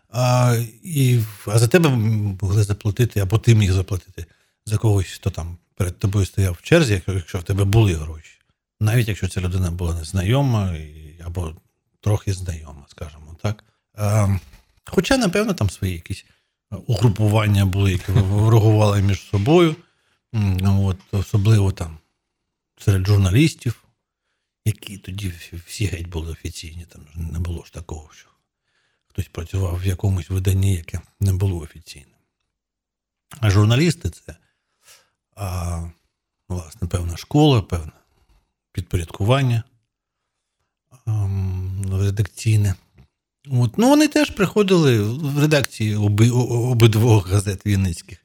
[0.09, 4.27] А і, а за тебе могли заплатити, або ти міг заплатити
[4.67, 8.39] за когось, хто там перед тобою стояв в черзі, якщо в тебе були гроші.
[8.81, 10.77] Навіть якщо ця людина була незнайома
[11.25, 11.57] або
[12.01, 13.65] трохи знайома, скажімо так.
[13.95, 14.39] А,
[14.91, 16.25] Хоча, напевно, там свої якісь
[16.71, 19.77] угрупування були, які ворогували між собою,
[20.63, 21.99] От, особливо там
[22.79, 23.85] серед журналістів,
[24.65, 25.33] які тоді
[25.67, 28.29] всі геть були офіційні, там не було ж такого, що
[29.07, 32.15] хтось працював в якомусь виданні, яке не було офіційним.
[33.41, 34.37] А журналісти це,
[35.37, 35.91] а,
[36.49, 37.93] власне, певна школа, певне
[38.73, 39.63] підпорядкування
[41.07, 41.29] а,
[41.91, 42.75] редакційне.
[43.53, 43.79] От.
[43.79, 48.19] Ну, Вони теж приходили в редакції оби, обидвох газет Вінницьких,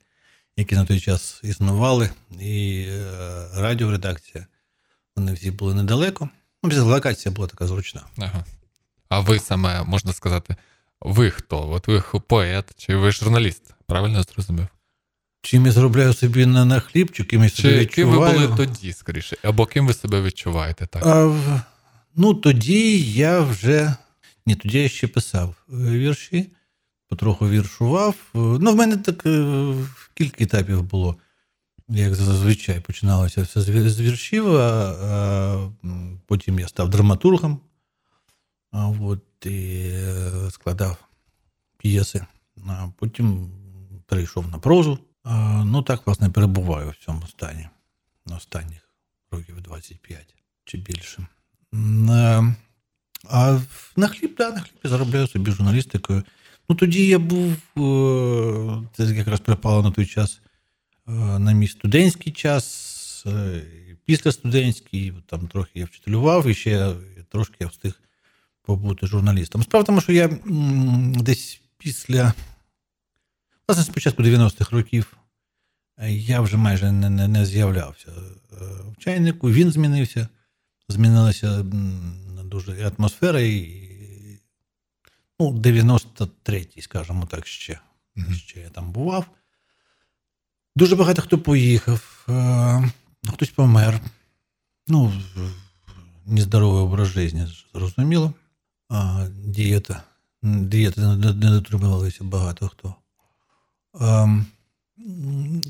[0.57, 2.09] які на той час існували,
[2.39, 4.45] і е, радіоредакція.
[5.15, 6.29] Вони всі були недалеко.
[6.63, 8.01] Ну, локація була така зручна.
[8.17, 8.45] Ага.
[9.09, 10.55] А ви саме можна сказати,
[11.01, 11.69] ви хто?
[11.69, 13.73] От ви поет, чи ви журналіст?
[13.88, 14.67] Правильно я зрозумів?
[15.41, 18.57] Чим я заробляю собі на, на хліб, чи ким я себе Чи ким ви були
[18.57, 19.38] тоді, скоріше?
[19.43, 20.88] Або ким ви себе відчуваєте?
[20.88, 21.05] Так?
[21.05, 21.39] А,
[22.15, 23.95] ну, тоді я вже.
[24.45, 26.51] Ні, тоді я ще писав е, вірші,
[27.08, 28.15] потроху віршував.
[28.36, 29.73] Е, Ну, в мене так е,
[30.13, 31.15] кілька етапів було.
[31.89, 35.69] Як зазвичай починалося все з віршів, а,
[36.25, 37.60] потім я став драматургом.
[39.01, 39.93] От, і
[40.49, 40.97] складав
[41.77, 42.25] п'єси.
[42.67, 43.51] А потім
[44.06, 44.99] перейшов на прозу.
[45.65, 47.67] Ну так, власне, перебуваю в цьому стані
[48.25, 48.89] останніх
[49.32, 51.27] років 25 чи більше.
[53.29, 53.59] А
[53.95, 56.23] на хліб, да, на хліб я заробляю собі журналістикою.
[56.69, 60.41] Ну тоді я був, е, це якраз припало на той час
[61.07, 63.63] е, на мій студентський час, е,
[64.05, 66.93] після студентський, там трохи я вчителював, і ще
[67.29, 68.01] трошки я встиг
[68.62, 69.63] побути журналістом.
[69.63, 70.29] Справа в тому, що я
[71.21, 72.33] десь після,
[73.67, 75.17] власне, спочатку 90-х років
[76.07, 78.12] я вже майже не, не, не з'являвся
[78.91, 80.27] в чайнику, він змінився,
[80.89, 81.65] змінилася
[82.43, 84.39] дуже і атмосфера, і
[85.39, 87.79] ну, 93-й, скажімо так, ще.
[88.15, 88.34] Мгм.
[88.34, 89.25] Ще я там бував.
[90.75, 92.91] Дуже багато хто поїхав, е,
[93.34, 94.01] хтось помер.
[94.88, 95.13] Ну,
[96.25, 98.34] нездоровий образ життя, зрозуміло.
[98.89, 100.03] А, дієта.
[100.43, 102.95] Дієти не, дотримувалися багато хто.
[104.01, 104.45] Ем,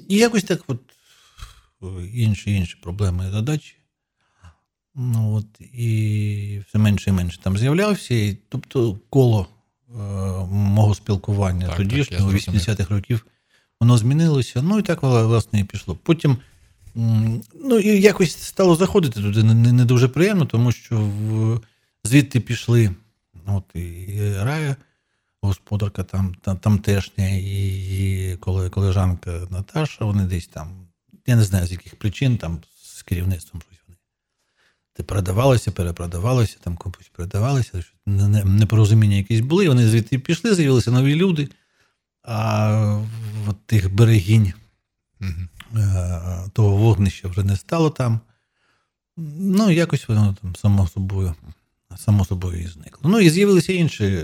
[0.07, 0.79] і якось так от
[1.83, 3.75] е, інші інші проблеми і задачі.
[4.95, 8.15] Ну, от, і все менше і менше там з'являвся.
[8.15, 9.47] І, тобто коло
[9.89, 9.93] е,
[10.51, 13.25] мого спілкування Так, тодішнього, 80-х років,
[13.79, 14.61] воно змінилося.
[14.61, 15.97] Ну і так власне і пішло.
[16.03, 16.37] Потім
[16.95, 21.59] ну, і якось стало заходити туди не, не, не дуже приємно, тому що в,
[22.03, 22.95] звідти пішли
[23.45, 24.75] от, і Рая,
[25.41, 28.37] господарка там, там, тамтешня, і її
[28.69, 30.87] колежанка Наташа, вони десь там,
[31.27, 33.79] я не знаю з яких причин, там з керівництвом щось
[34.93, 35.03] Те
[35.71, 37.11] перепродавалося, там комусь
[38.05, 41.49] не- непорозуміння якісь були, вони звідти пішли, з'явилися нові люди,
[42.23, 43.01] а
[43.47, 44.53] от тих берегінь
[45.21, 48.19] е, того вогнища вже не стало там.
[49.37, 51.35] Ну, якось воно там само собою,
[51.97, 53.09] само собою і зникло.
[53.09, 54.23] Ну і з'явилися інші е,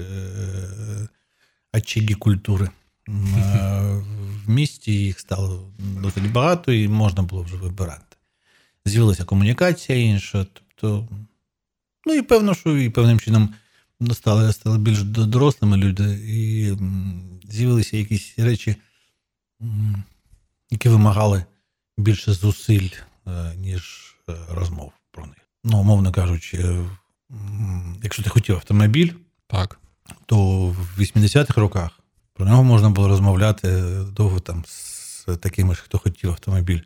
[1.73, 2.69] очаги культури.
[3.07, 3.11] Е,
[4.45, 8.08] В місті їх стало досить багато, і можна було вже вибирати.
[8.89, 10.45] З'явилася комунікація інша.
[10.53, 11.07] Тобто,
[12.05, 13.53] ну і певно, що і певним чином
[14.13, 16.73] стали, стали більш дорослими люди, і
[17.49, 18.75] з'явилися якісь речі,
[20.71, 21.45] які вимагали
[21.97, 22.89] більше зусиль,
[23.27, 25.37] е, ніж е, розмов про них.
[25.63, 26.85] Ну, умовно кажучи, е,
[28.03, 29.11] якщо ти хотів автомобіль,
[29.47, 29.79] Так.
[30.25, 31.99] то в 80-х роках
[32.33, 33.81] про нього можна було розмовляти
[34.15, 36.81] довго там з такими ж, хто хотів автомобіль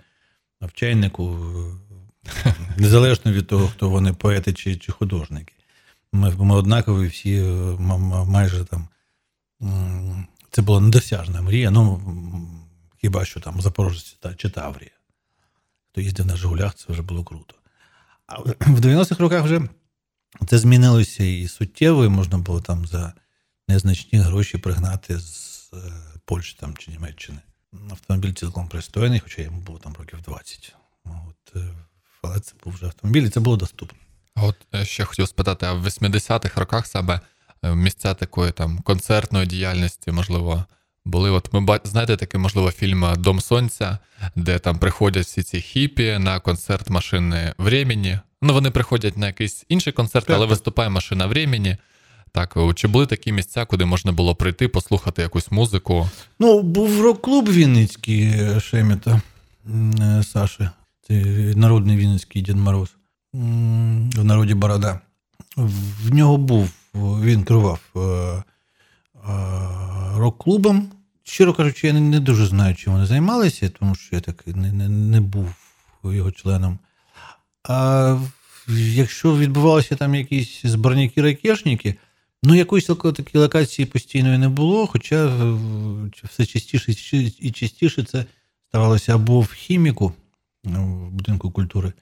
[0.61, 1.37] в чайнику,
[2.77, 5.53] незалежно від того, хто вони поети чи, чи художники.
[6.11, 7.45] Ми, ми однакові всі е,
[8.27, 8.87] майже там.
[10.51, 12.01] Це була недосяжна мрія, ну
[13.01, 14.91] хіба що там Запорожець та- чи Таврія.
[15.91, 17.55] Хто їздив на Жигулях, це вже було круто.
[18.27, 19.61] А в 90-х роках вже
[20.47, 23.13] це змінилося і суттєво, і можна було там за
[23.67, 25.77] незначні гроші пригнати з е,
[26.25, 27.39] Польщі там, чи Німеччини.
[27.91, 30.75] Автомобіль цілком пристойний, хоча йому було там років 20.
[31.05, 31.73] От, е,
[32.23, 33.97] але це був вже автомобіль, і це було доступно.
[34.35, 37.19] А От е, ще хотів спитати, а в 80-х роках саме
[37.63, 40.65] е, місця такої там концертної діяльності, можливо,
[41.05, 41.29] були.
[41.31, 43.97] От ми знаєте такий, можливо, фільм Дом Сонця,
[44.35, 48.19] де там приходять всі ці хіпі на концерт машини времени.
[48.41, 51.77] Ну, вони приходять на якийсь інший концерт, але виступає машина времени.
[52.31, 56.09] Так, чи були такі місця, куди можна було прийти, послухати якусь музику?
[56.39, 58.61] Ну, був рок-клуб Вінницький е,
[59.99, 60.69] е, Саші.
[61.55, 62.89] Народний Вінницький Дід Мороз.
[63.33, 64.99] В народі Борода.
[66.03, 68.43] В нього був, він керував е, е,
[70.17, 70.91] рок-клубом.
[71.23, 74.89] Щиро кажучи, я не, дуже знаю, чим вони займалися, тому що я так не, не,
[74.89, 75.53] не був
[76.03, 76.79] його членом.
[77.63, 78.17] А
[78.67, 81.95] якщо відбувалися там якісь зборняки-ракешники,
[82.43, 85.47] ну якоїсь тако- такої локації постійної не було, хоча
[86.29, 86.91] все частіше
[87.39, 88.25] і частіше це
[88.69, 90.13] ставалося або в хіміку,
[90.63, 91.93] в будинку культури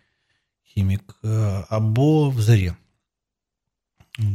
[0.64, 2.74] хімік, е, або в зарі.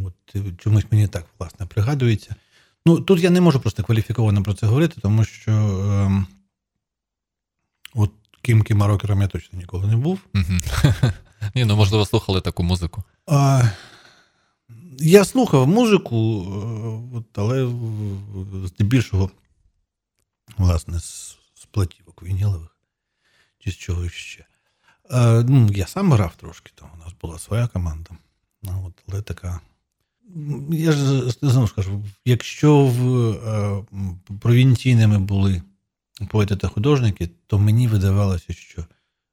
[0.04, 2.34] От, е, чомусь мені так, власне, пригадується.
[2.86, 6.26] Ну, тут я не можу просто кваліфіковано про це говорити, тому що ем,
[7.94, 8.12] от
[8.42, 10.20] ким ким рокером я точно ніколи не був.
[11.54, 13.04] Ні, ну можливо, слухали таку музику.
[13.26, 13.62] А,
[14.98, 19.30] я слухав музику, е, от, але е, здебільшого,
[20.58, 22.75] власне, з, з платівок вінілових
[23.66, 24.44] чи з чого ще.
[25.10, 28.10] Е, ну, Я сам грав трошки, там у нас була своя команда.
[28.62, 29.60] Ну, от, але така.
[30.70, 33.84] Я ж знову ж кажу, якщо в, е,
[34.40, 35.62] провінційними були
[36.28, 38.84] поети та художники, то мені видавалося, що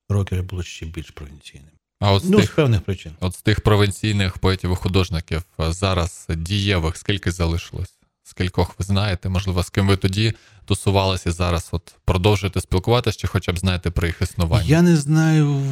[0.09, 1.69] рокери були ще більш провінційними.
[1.99, 3.11] А от з, Ну, з тих, певних причин.
[3.19, 7.93] от з тих провінційних поетів і художників е, зараз дієвих скільки залишилось?
[8.37, 9.29] Скількох ви знаєте?
[9.29, 10.33] Можливо, з ким ви тоді
[10.65, 14.65] тусувалися зараз от продовжуєте спілкуватися, чи хоча б знаєте про їх існування?
[14.67, 15.63] Я не знаю,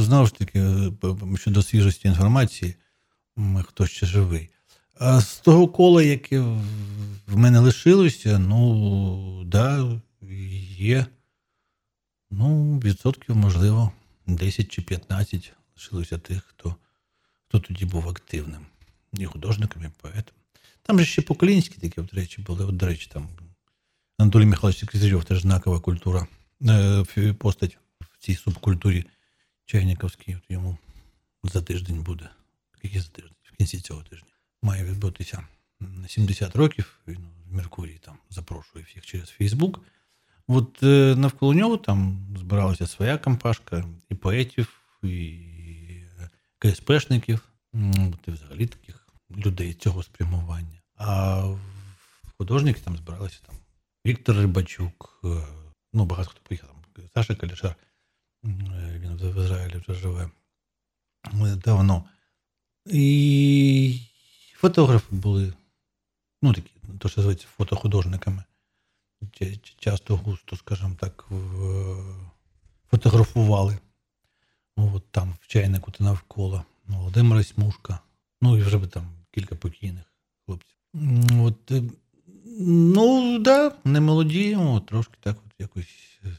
[0.00, 0.62] знову ж таки,
[1.36, 2.74] щодо свіжості інформації,
[3.66, 4.50] хто ще живий.
[5.00, 10.00] А з того кола, яке в- мене лишилося, ну, да,
[10.78, 11.06] є.
[12.30, 13.92] Ну, відсотків, можливо,
[14.26, 16.74] 10 чи 15 лишилося тих, хто,
[17.48, 18.66] хто тоді був активним.
[19.12, 20.34] І художником, і поетом.
[20.82, 22.64] Там же ще поколінські такі, от речі, були.
[22.64, 23.28] От, до речі, там
[24.18, 26.26] Анатолій Михайлович Кизирьов теж знакова культура,
[26.62, 29.04] е, постать в цій субкультурі
[29.64, 30.36] Чайніковській.
[30.36, 30.78] От йому
[31.42, 32.28] за тиждень буде.
[32.78, 33.34] Скільки за тиждень?
[33.42, 34.28] В кінці цього тижня.
[34.62, 35.42] Має відбутися
[35.82, 36.98] м, 70 років.
[37.08, 39.80] Він в Меркурії там запрошує всіх через Фейсбук.
[40.46, 45.38] От е, навколо нього там збиралася своя компашка і поетів, і
[46.58, 47.40] КСПшників,
[47.72, 48.97] от і взагалі таких
[49.30, 50.82] людей цього спрямування.
[50.96, 51.42] А
[52.38, 53.56] художники там збиралися там
[54.06, 55.42] Віктор Рибачук, е,
[55.92, 56.70] ну багато хто поїхав.
[56.92, 57.76] Там, Саша Калішар, е,
[58.98, 60.30] він в Ізраїлі вже живе
[61.64, 62.04] давно.
[62.86, 64.00] І
[64.54, 65.52] фотографи були,
[66.42, 68.44] ну такі, то, що називається фотохудожниками.
[69.78, 71.28] Часто густо, скажімо так,
[72.90, 73.78] фотографували.
[74.76, 76.64] Ну, от там в чайнику та навколо.
[76.86, 77.98] Володимир Смушка.
[78.40, 80.04] Ну і вже би там кілька покійних
[80.46, 80.76] хлопців.
[81.40, 81.82] От, е,
[82.60, 86.20] ну, да, не молоді, от, трошки так от якось.
[86.24, 86.36] е,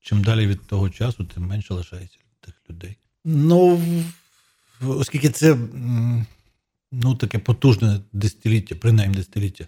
[0.00, 2.96] Чим далі від того часу, тим менше лишається тих людей.
[3.24, 3.82] Ну,
[4.80, 5.56] оскільки це
[6.92, 9.66] ну, таке потужне десятиліття, принаймні десятиліття,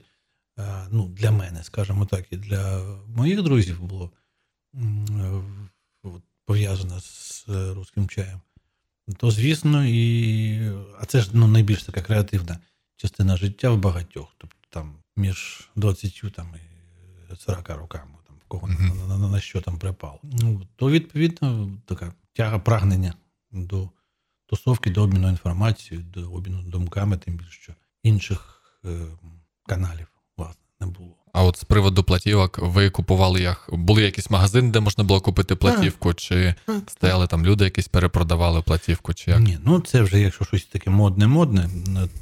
[0.58, 2.84] е, ну, для мене, скажімо так, і для
[3.16, 4.10] моїх друзів було
[6.44, 8.40] пов'язано з руським чаєм,
[9.16, 10.72] то звісно, і.
[11.00, 12.58] А це ж ну, найбільш така креативна
[12.96, 14.34] частина життя в багатьох.
[14.38, 16.54] Тобто там між 20 там,
[17.32, 18.98] і 40 роками, там, в кого Мгм.
[18.98, 20.20] на, на, на, на що там припало.
[20.22, 23.14] Ну, то відповідно така тяга прагнення
[23.52, 23.90] до
[24.46, 29.06] тусовки, до обміну інформацією, до обміну думками, тим більше, що інших е,
[29.66, 30.06] каналів.
[31.42, 33.68] А от з приводу платівок, ви купували їх?
[33.72, 36.54] Були якісь магазини, де можна було купити платівку, чи
[36.88, 39.40] стояли там люди, якісь перепродавали платівку, чи як?
[39.40, 41.68] Ні, ну це вже якщо щось таке модне-модне,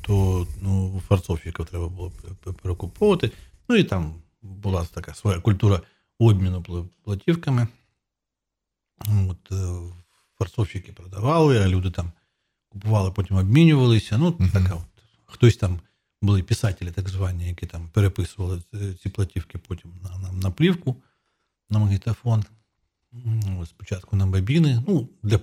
[0.03, 2.13] то ну, фарцовщиків треба було
[2.45, 3.31] п- перекуповувати.
[3.69, 5.81] Ну і там була така своя культура
[6.19, 7.67] обміну платівками.
[9.29, 9.79] От, е,
[10.39, 12.13] фарцовщики продавали, а люди там
[12.69, 14.19] купували, потім обмінювалися.
[14.19, 14.51] Ну, Мгм.
[14.51, 14.83] така от.
[15.27, 15.81] Хтось там
[16.23, 18.63] були писателі, так звані, які там переписували
[19.03, 20.97] ці- платівки потім на, на, на плівку,
[21.71, 22.45] на магнітофон.
[23.67, 24.83] Спочатку на бобіни.
[24.89, 25.41] Ну, для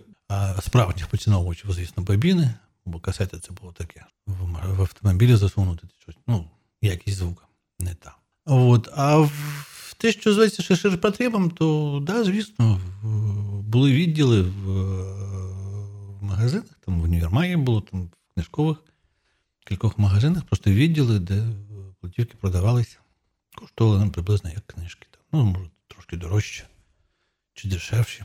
[0.62, 2.54] справжніх поціновувачів, звісно, бобіни,
[2.86, 4.06] бо касети це було таке.
[4.28, 6.16] В, в автомобілі засунути щось.
[6.28, 6.50] Ну,
[6.82, 7.46] якість звука
[7.80, 8.16] не та.
[8.46, 8.90] От.
[8.96, 12.82] А в те, що зветься ще ширпотребом, то да, звісно,
[13.68, 14.72] були відділи в,
[16.20, 18.78] в магазинах, там в універмагі було, там в книжкових
[19.68, 21.48] кількох магазинах, просто відділи, де
[22.02, 22.98] платівки продавалися.
[23.56, 25.08] Коштували нам приблизно як книжки.
[25.32, 26.64] Ну, може, трошки дорожче
[27.54, 28.24] чи дешевші.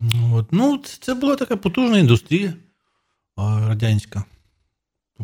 [0.00, 0.52] Ну, От.
[0.52, 2.54] Ну, це, була така потужна індустрія
[3.36, 4.24] радянська.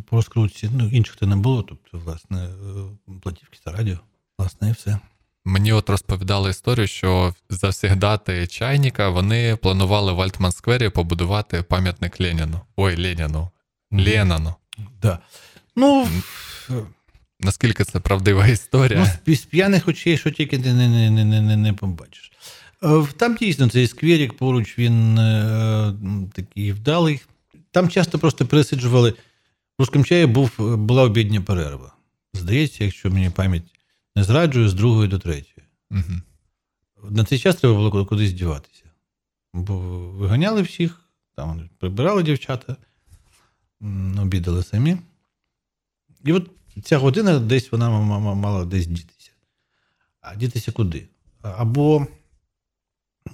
[0.07, 0.71] По розкрутці.
[0.75, 3.99] Ну, інших то не було, тобто, власне, е, платівки та радіо.
[4.39, 4.99] Власне, і все.
[5.45, 12.61] Мені от розповідали історію, що завсігдати чайника вони планували в Альтман Сквері побудувати пам'ятник Леніну.
[12.77, 13.51] Ой, Леніну.
[13.91, 14.55] Леніну.
[15.03, 15.19] Да.
[15.77, 16.09] Ну,
[17.41, 19.19] Наскільки це правдива історія?
[19.27, 22.33] Ну, з п'яних очей, що тільки ти не, не, не, не, не, не побачиш.
[22.83, 25.95] Е, Там дійсно цей скверик поруч, він е,
[26.33, 27.21] такий вдалий.
[27.71, 29.11] Там часто просто пересиджували.
[29.11, 29.17] В
[29.79, 31.93] русском чаї був, була обідня перерва.
[32.35, 33.63] Здається, якщо мені пам'ять
[34.17, 35.67] не зраджує, з другої до третьої.
[35.91, 36.23] Мгм.
[37.11, 38.85] На цей час треба було кудись діватися.
[39.53, 39.79] Бо
[40.09, 41.01] виганяли всіх,
[41.37, 42.77] там прибирали дівчата,
[44.23, 44.97] обідали самі.
[46.25, 46.51] І от
[46.85, 47.91] ця година десь вона
[48.35, 49.31] мала десь дітися.
[50.21, 51.09] А дітися куди?
[51.43, 52.07] Або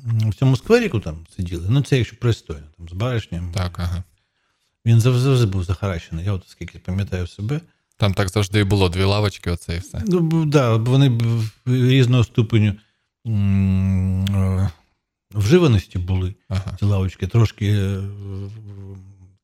[0.06, 3.52] в цьому скверіку там сиділи, ну це якщо пристойно, там з баришням.
[3.52, 4.02] Так, ага.
[4.86, 6.24] Він завжди був захаращений.
[6.24, 7.60] Я от скільки пам'ятаю себе.
[7.96, 10.02] Там так завжди і було дві лавочки, оце і все.
[10.06, 11.20] Ну, б- да, вони
[11.66, 12.74] різного ступеню
[13.26, 14.70] е,
[15.34, 16.76] вживаності були Ага.
[16.78, 18.00] ці лавочки трошки е,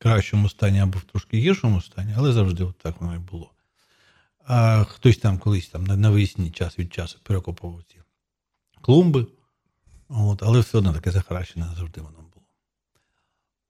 [0.03, 3.51] кращому стані або в трошки гіршому стані, але завжди от так воно і було.
[4.47, 7.97] А хтось там колись там на- навесні час від часу перекопував ці
[8.81, 9.27] клумби,
[10.09, 12.45] от, але все одно таке захаращене завжди воно було.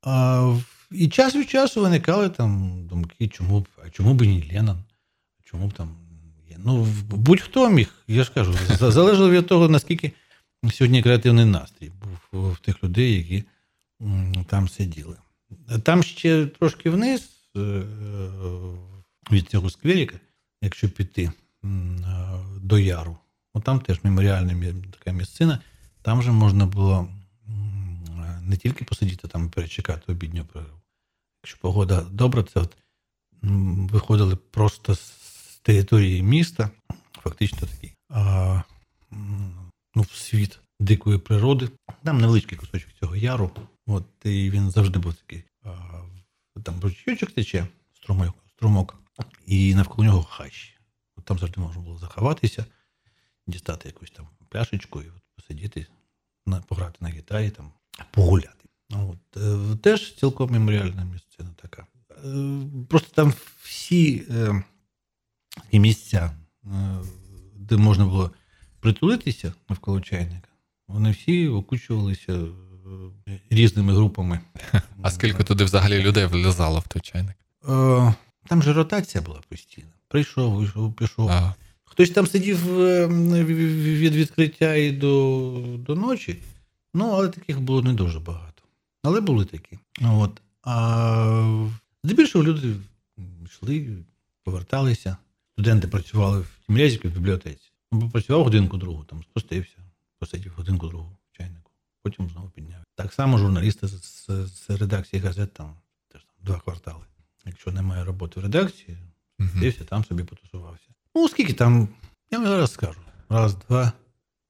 [0.02, 0.58] А,
[0.92, 4.84] і час від часу виникали там думки, чому б, а чому б і не Леннон,
[5.44, 5.96] чому б там.
[6.58, 10.12] Ну, будь-хто міг, я ж кажу, за- залежало від того, наскільки
[10.72, 11.92] сьогодні креативний настрій
[12.32, 13.44] був в тих людей, які
[14.48, 15.16] там сиділи.
[15.84, 17.60] Там ще трошки вниз е,
[19.32, 20.20] від цього скверіка,
[20.62, 21.68] якщо піти е,
[22.62, 23.18] до Яру,
[23.64, 25.60] там теж меморіальна така місцина,
[26.02, 27.08] там же можна було
[27.48, 27.52] е,
[28.42, 30.80] не тільки посидіти там і перечекати обідню перерву.
[31.44, 32.78] Якщо погода добра, це от,
[33.92, 36.70] виходили просто з території міста,
[37.24, 38.62] фактично такий а,
[39.96, 41.70] ну, в світ дикої природи.
[42.04, 43.52] Там невеличкий кусочок цього яру.
[43.86, 45.44] От, і він завжди був такий.
[46.64, 49.04] Там ручійочок тече, струмок, струмок,
[49.46, 50.74] і навколо нього хащі.
[51.16, 52.66] От там завжди можна було заховатися,
[53.48, 55.86] дістати якусь там пляшечку і от посидіти,
[56.46, 57.72] на, пограти на гітарі, там,
[58.12, 58.70] погуляти.
[58.90, 61.88] От, е, теж цілком меморіальна місцина така.
[62.26, 64.64] Е, просто там всі е,
[65.80, 66.32] місця,
[66.66, 67.00] е,
[67.56, 68.32] де можна було
[68.80, 70.50] притулитися навколо чайника,
[70.88, 72.48] вони всі окучувалися
[73.50, 74.40] різними групами.
[75.02, 77.36] А скільки туди взагалі людей влізало в той чайник?
[77.70, 78.14] Е,
[78.48, 79.88] Там же ротація була постійна.
[80.08, 81.30] Прийшов, вийшов, пішов.
[81.30, 81.54] А,
[81.84, 86.38] Хтось там сидів е, від відкриття і до, до ночі.
[86.94, 88.64] Ну, але таких було не дуже багато.
[89.04, 89.80] Але були такі.
[90.02, 90.42] Ну, От.
[90.64, 91.68] А
[92.04, 92.76] здебільшого люди
[93.46, 93.88] йшли,
[94.44, 95.18] поверталися.
[95.54, 97.72] Студенти працювали в Тімрязівці в бібліотеці.
[98.12, 99.78] Працював годинку другу, там спустився,
[100.20, 101.18] посидів годинку другу
[102.04, 102.84] потім знову підняв.
[102.96, 105.76] Так само журналісти з, з, з редакції газет там
[106.08, 107.06] теж там два квартали.
[107.46, 108.98] Якщо немає роботи в редакції.
[109.40, 110.88] Дився, там собі потусувався.
[111.16, 111.88] Ну, скільки там,
[112.32, 113.00] я вам зараз скажу.
[113.30, 113.92] Раз, два.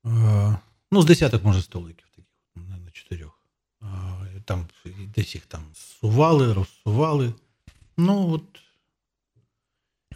[0.06, 0.58] Е,
[0.92, 2.26] ну, з десяток, може, столиків таких,
[2.56, 3.40] на, на чотирьох.
[3.82, 3.86] Е,
[4.46, 4.68] там
[5.16, 7.34] десь їх там сували, розсували.
[7.98, 8.60] Ну, от,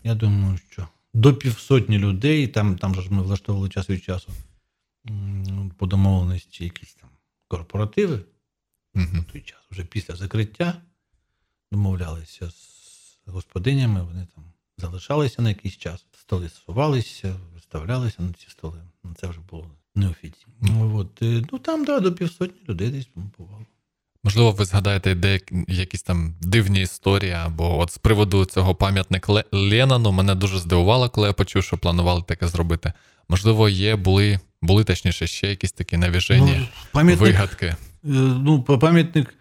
[0.04, 4.32] я думаю, що до півсотні людей, там, там же ж ми влаштовували час від часу
[5.78, 7.10] по домовленості якісь там
[7.48, 8.20] корпоративи.
[8.94, 9.26] Мгм.
[9.30, 10.82] В той час, вже після закриття,
[11.72, 14.44] домовлялися з господинями, вони там
[14.78, 18.82] залишалися на якийсь час, столи сувалися, виставлялися на ці столи.
[19.04, 20.54] Ну, Це вже було неофіційно.
[20.62, 23.66] Ну, от, е, ну там, да, до півсотні людей десь бувало.
[24.24, 30.12] Можливо, ви згадаєте якісь там дивні історії, або от з приводу цього пам'ятника Ле- Леннону
[30.12, 32.94] мене дуже здивувало, коли я почув, що планували таке зробити.
[33.30, 37.66] Можливо, є, були, були точніше ще якісь такі навіжені Ну, вигадки.
[37.66, 39.34] е, ну, пам'ятник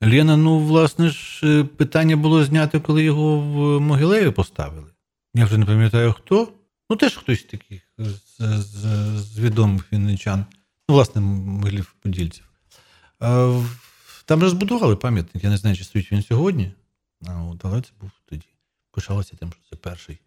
[0.00, 4.90] Лена, ну, власне ж, е, питання було зняти, коли його в Могилеві поставили.
[5.34, 6.52] Я вже не пам'ятаю хто.
[6.90, 8.76] Ну, теж хтось таких з, з,
[9.18, 10.46] з відомих вінничан.
[10.88, 12.44] Ну, власне, могилів подільців.
[14.24, 15.44] Там же збудували пам'ятник.
[15.44, 16.72] Я не знаю, чи стоїть він сьогодні.
[17.62, 18.46] Але це був тоді.
[18.90, 20.18] Пишалося тим, що це перший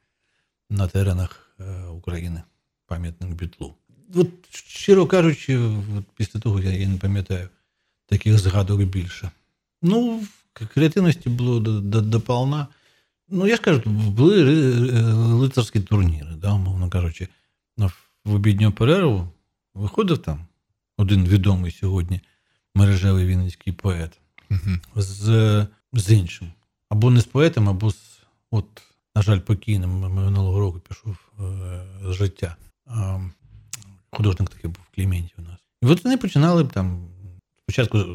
[0.70, 2.44] на теренах е, України
[2.88, 3.76] пам'ятник бітлу.
[4.16, 5.58] От, щиро кажучи,
[5.98, 7.50] от після того я, я не пам'ятаю
[8.06, 9.32] таких згадок більше.
[9.82, 12.68] Ну, креативності було до, до, доповна.
[13.30, 14.44] Ну, я ж кажу, були
[15.34, 17.28] лицарські турніри, да, умовно кажучи,
[18.26, 19.30] в обідню перерву
[19.74, 20.46] виходив там
[20.98, 22.22] один відомий сьогодні
[22.76, 24.20] мережевий вінницький поет
[24.96, 26.52] з, з іншим.
[26.90, 28.20] Або не з поетом, або з,
[28.52, 28.82] от,
[29.16, 32.56] на жаль, покійним минулого року пішов е, з життя.
[34.16, 35.60] Художник такий був Кліментів у нас.
[35.82, 37.08] І от вони починали б там
[37.64, 38.06] спочатку е,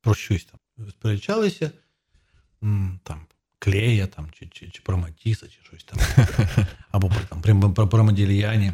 [0.00, 1.70] про щось там сперечалися,
[3.02, 3.20] там,
[3.58, 6.26] клея там, чи, чи, чи про Матіса, чи щось там.
[6.90, 8.72] Або про, там, про, про, про Модільяні.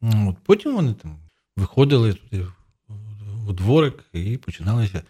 [0.00, 1.16] Ну, От, потім вони там
[1.56, 2.46] виходили туди
[3.48, 5.02] у дворик і починалися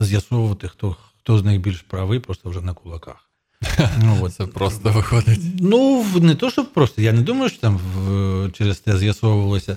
[0.00, 3.30] з'ясовувати, хто, хто з них більш правий, просто вже на кулаках.
[3.98, 4.34] Ну, от.
[4.34, 5.40] Це просто виходить.
[5.60, 7.02] Ну, не то, щоб просто.
[7.02, 9.76] Я не думаю, що там в, через те з'ясовувалося,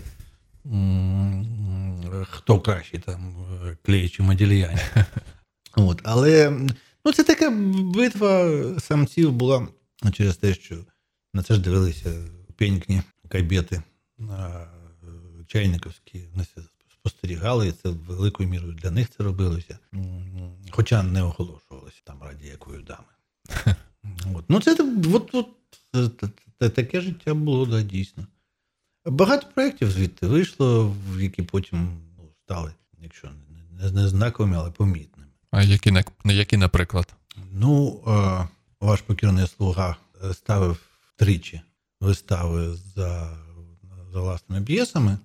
[2.30, 3.36] хто кращий, там,
[3.66, 4.80] е, клей чи Модільяні.
[5.76, 6.52] От, але
[7.06, 7.50] ну, це така
[7.96, 8.50] битва
[8.80, 9.68] самців була
[10.14, 10.76] через те, що
[11.34, 12.10] на це ж дивилися
[12.56, 13.82] пенькні кайбети
[14.20, 14.66] а,
[15.48, 16.24] чайниковські.
[16.94, 19.80] Спостерігали, і це великою мірою для них це робилося.
[20.72, 23.08] Хоча не оголошувалося там раді якої дами.
[24.36, 24.46] От.
[24.50, 24.78] Ну, це
[25.14, 25.48] от, от,
[26.18, 28.28] та- та- таке життя було, да, дійсно.
[29.06, 33.30] Багато проєктів звідти вийшло, які потім ну, стали, якщо
[33.72, 35.28] не, не знаковими, але помітними.
[35.52, 35.94] А які,
[36.26, 37.14] які наприклад?
[37.52, 38.48] Ну, е,
[38.80, 39.96] ваш покірний слуга
[40.34, 40.78] ставив
[41.16, 41.62] тричі
[42.02, 43.38] вистави за
[44.16, 45.18] за власними п'єсами,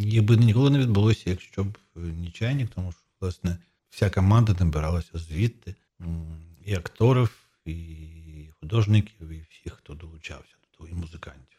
[0.00, 3.58] їх би ніколи не відбулося, якщо б не чайник, тому що, власне,
[3.90, 5.74] вся команда набиралася звідти,
[6.64, 7.30] і акторів,
[7.64, 7.76] і
[8.60, 11.55] художників, і всіх, хто долучався до того, і музикантів.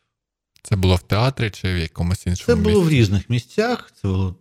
[0.61, 2.45] Це було в театрі чи в якомусь іншому?
[2.45, 3.91] Це було в різних місцях.
[4.01, 4.35] Це було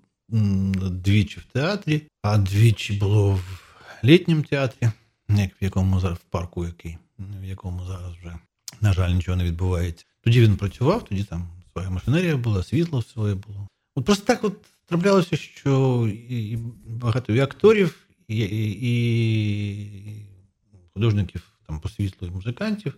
[0.90, 3.60] двічі в театрі, а двічі було в
[4.04, 4.90] літньому театрі,
[5.28, 8.38] як в якому зараз в парку, який, в якому зараз вже,
[8.80, 10.04] на жаль, нічого не відбувається.
[10.20, 13.68] Тоді він працював, тоді там своя машинерія була, світло своє було.
[13.94, 14.56] От просто так от
[14.86, 20.26] траплялося, що і багато і акторів, і, і, і
[20.94, 22.94] художників там по світлу і музикантів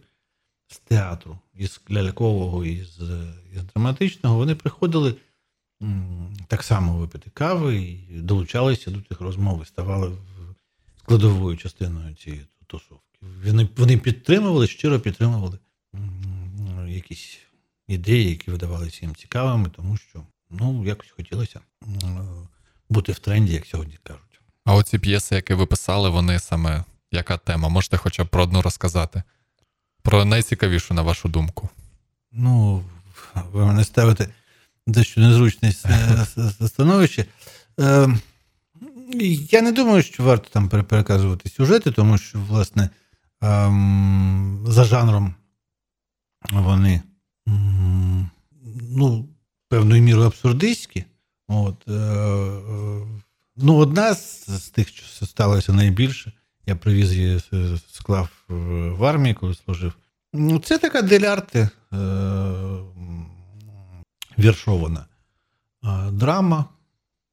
[0.68, 3.00] з театру, із лялькового, із,
[3.54, 5.14] із драматичного, вони приходили
[6.46, 10.12] так само випити кави і долучалися до тих розмов, і ставали
[10.98, 13.18] складовою частиною цієї тусовки.
[13.46, 15.58] Вони вони підтримували, щиро підтримували
[16.88, 17.38] якісь
[17.88, 21.60] ідеї, які видавалися їм цікавими, тому що ну, якось хотілося
[22.88, 24.40] бути в тренді, як сьогодні кажуть.
[24.64, 27.68] А оці п'єси, які ви писали, вони саме яка тема?
[27.68, 29.22] Можете хоча б про одну розказати?
[30.02, 31.68] Про найцікавішу, на вашу думку.
[32.32, 32.84] Ну,
[33.52, 34.28] ви мене ставите
[34.86, 35.72] дещо незручне
[36.66, 37.24] становище.
[37.80, 38.08] Е,
[39.50, 42.90] я не думаю, що варто там переказувати сюжети, тому що, власне,
[43.42, 45.34] ем, за жанром
[46.50, 47.02] вони
[48.90, 49.28] ну,
[49.68, 51.04] певною мірою абсурдистські.
[51.48, 53.06] От, е, е,
[53.56, 56.32] ну, Одна з тих, що сталося найбільше,
[56.68, 57.40] я привіз її,
[57.92, 58.30] склав
[58.98, 59.92] в армії, коли служив.
[60.32, 61.98] Ну, Це така делярти е,
[64.38, 65.06] віршована
[66.10, 66.64] драма.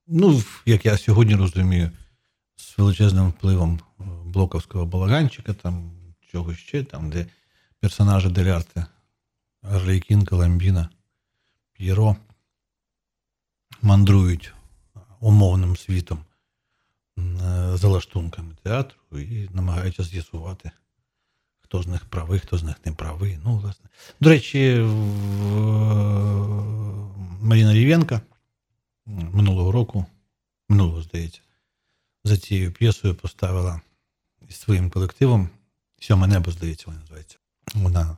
[0.08, 1.92] Ну, як я сьогодні розумію,
[2.56, 3.80] з величезним впливом
[4.26, 5.92] блоковського балаганчика, там
[6.32, 7.26] чогось ще, там, де
[7.80, 8.86] персонажі делярти
[9.62, 10.90] Арлейкін, Каламбіна,
[11.74, 12.16] П'єро
[13.82, 14.54] мандрують
[15.20, 16.20] умовним світом
[17.74, 20.72] за лаштунками театру і намагаються з'ясувати,
[21.60, 23.40] хто з них правий, хто з них не правий.
[23.44, 23.90] Ну, власне.
[24.20, 24.76] До речі,
[27.42, 28.22] Маріна Рівенка
[29.06, 30.06] минулого року,
[30.70, 31.42] минулого, здається,
[32.24, 33.82] за цією п'єсою поставила
[34.50, 35.50] із своїм колективом.
[36.00, 37.38] Сьоме небо, здається, вона називається.
[37.74, 38.18] Вона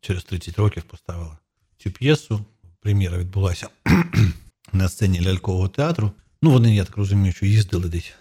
[0.00, 1.38] через 30 років поставила
[1.78, 2.44] цю п'єсу.
[2.80, 3.68] Прем'єра відбулася
[4.72, 6.12] на сцені лялькового театру.
[6.42, 8.12] Ну, вони, я так розумію, що їздили десь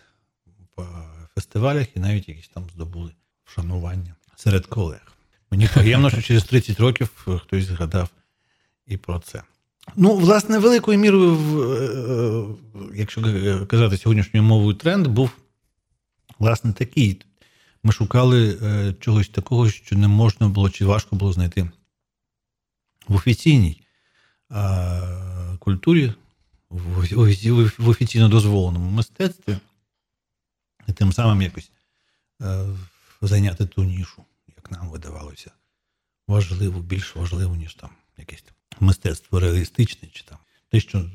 [0.76, 0.88] по
[1.36, 3.12] фестивалях і навіть якісь там здобули
[3.46, 5.14] вшанування серед колег.
[5.52, 7.10] Мені приємно, що через 30 років
[7.44, 8.10] хтось згадав
[8.88, 9.44] і про це.
[9.96, 13.22] Ну, власне, великою мірою, е, е, якщо
[13.68, 15.32] казати сьогоднішньою мовою, тренд був
[16.40, 17.22] власне такий.
[17.84, 21.70] Ми шукали е, чогось такого, що не можна було чи важко було знайти
[23.08, 23.82] в офіційній
[25.60, 26.14] культурі,
[26.70, 29.58] в офіційно дозволеному мистецтві,
[30.88, 31.72] і тим самим якось
[33.22, 35.52] зайняти ту нішу, як нам видавалося,
[36.28, 38.44] важливу, більш важливу, ніж там якесь
[38.80, 40.38] мистецтво реалістичне, чи там
[40.72, 41.10] те, що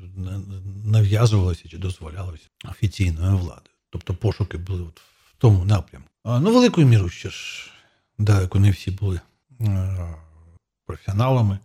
[0.84, 3.74] нав'язувалося чи дозволялося офіційною владою.
[3.90, 6.08] Тобто пошуки були от в тому напрямку.
[6.24, 7.70] Ну, великою мірою ще ж
[8.18, 9.20] далеко не всі були
[9.60, 10.14] е,
[10.86, 11.58] професіоналами,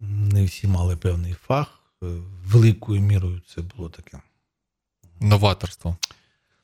[0.00, 1.81] не всі мали певний фах.
[2.02, 2.06] Е,
[2.46, 4.18] великою мірою це було таке.
[5.20, 5.96] Новаторство.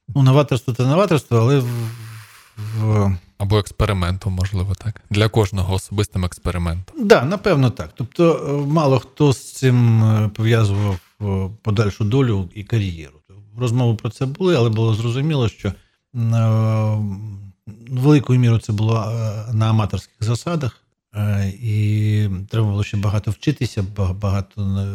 [0.09, 1.91] Ну, новаторство це новаторство, але в,
[2.79, 3.17] в...
[3.39, 5.03] Або експериментом, можливо, так.
[5.11, 6.97] Для кожного особистим експериментом.
[6.97, 7.91] Так, да, напевно, так.
[7.95, 10.03] Тобто, е, мало хто з цим
[10.35, 10.99] пов'язував
[11.63, 13.15] подальшу долю і кар'єру.
[13.59, 15.73] Розмови про це були, але було зрозуміло, що
[17.89, 18.95] великою мірою це було
[19.53, 20.88] на аматорських засадах.
[21.15, 24.87] Е, і треба було ще багато вчитися, багато е,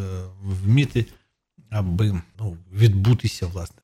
[0.44, 1.06] вміти,
[1.70, 3.78] аби ну, відбутися власне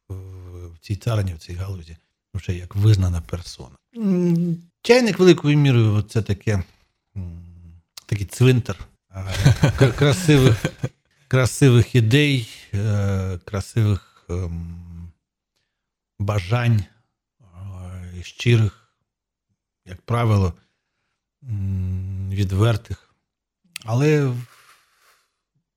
[0.73, 1.97] в цій царині, в цій галузі,
[2.33, 3.75] вже як визнана персона.
[4.81, 6.63] Чайник великою мірою це таке
[8.05, 8.87] такий цвинтар
[9.97, 10.65] красивих
[11.27, 15.11] красивих ідей, е, красивих ем,
[16.19, 16.83] бажань,
[18.21, 18.93] щирих,
[19.85, 20.53] як правило
[22.29, 23.15] відвертих.
[23.85, 24.35] Але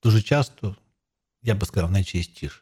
[0.02, 0.76] дуже часто,
[1.42, 2.60] я би сказав, найчастіше.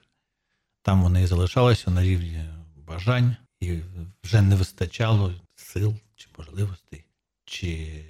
[0.83, 2.45] Там вони і залишалися на рівні
[2.77, 3.79] бажань, і
[4.25, 7.05] вже не вистачало сил чи можливостей,
[7.45, 8.05] чи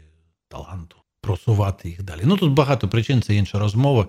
[0.48, 2.20] таланту просувати їх далі.
[2.24, 4.08] Ну тут багато причин, це інша розмова.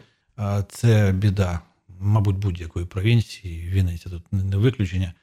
[0.69, 1.59] Це біда,
[1.99, 3.69] мабуть, будь-якої провінції.
[3.69, 5.13] Вінниця тут не виключення.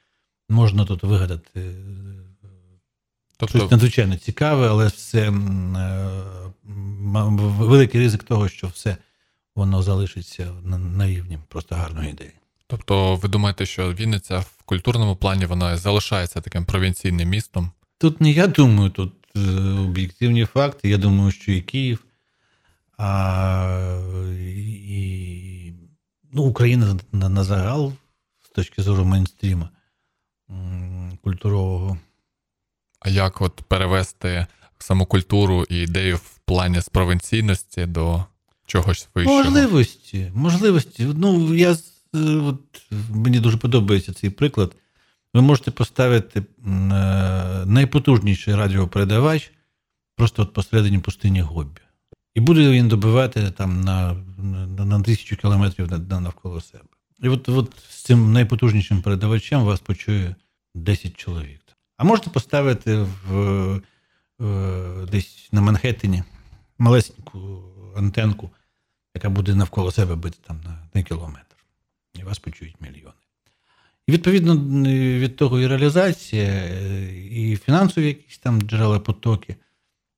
[0.49, 1.75] Можна тут вигадати
[3.39, 3.57] тобто...
[3.57, 5.29] щось надзвичайно цікаве, але все
[7.59, 8.97] великий ризик того, що все
[9.55, 12.31] воно залишиться на рівні просто гарної ідеї.
[12.67, 17.71] Тобто, ви думаєте, що Вінниця в культурному плані вона залишається таким провінційним містом?
[17.97, 19.39] Тут не я думаю, тут е,
[19.79, 20.89] об'єктивні факти.
[20.89, 22.05] Я думаю, що і Київ,
[22.97, 24.01] а
[24.39, 25.73] і
[26.33, 27.93] ну, Україна на, на загал
[28.45, 29.69] з точки зору мейнстріма
[31.23, 31.97] культурового.
[32.99, 34.47] А як от перевести
[34.79, 38.25] саму культуру і ідею в плані з провінційності до
[38.65, 39.37] чогось вищого?
[39.37, 40.31] Можливості.
[40.33, 41.07] Можливості.
[41.15, 41.75] Ну, я
[42.15, 44.75] Е, от, мені дуже подобається цей приклад.
[45.33, 46.45] Ви можете поставити е,
[47.65, 49.51] найпотужніший радіопередавач
[50.15, 51.81] просто от посередині пустині Гобі.
[52.35, 56.83] І буде він добивати там на на, на тисячу кілометрів навколо себе.
[57.23, 60.35] І от от з цим найпотужнішим передавачем вас почує
[60.75, 61.58] 10 чоловік.
[61.99, 63.81] А можете поставити в,
[64.39, 66.23] в десь на Манхеттені
[66.77, 67.63] малесеньку
[67.97, 68.49] антенку,
[69.15, 70.61] яка буде навколо себе бити там
[70.93, 71.55] на, кілометр
[72.13, 73.13] і вас почують мільйони.
[74.07, 74.55] І відповідно
[75.19, 79.55] від того і реалізація, е, і фінансові якісь там джерела потоки,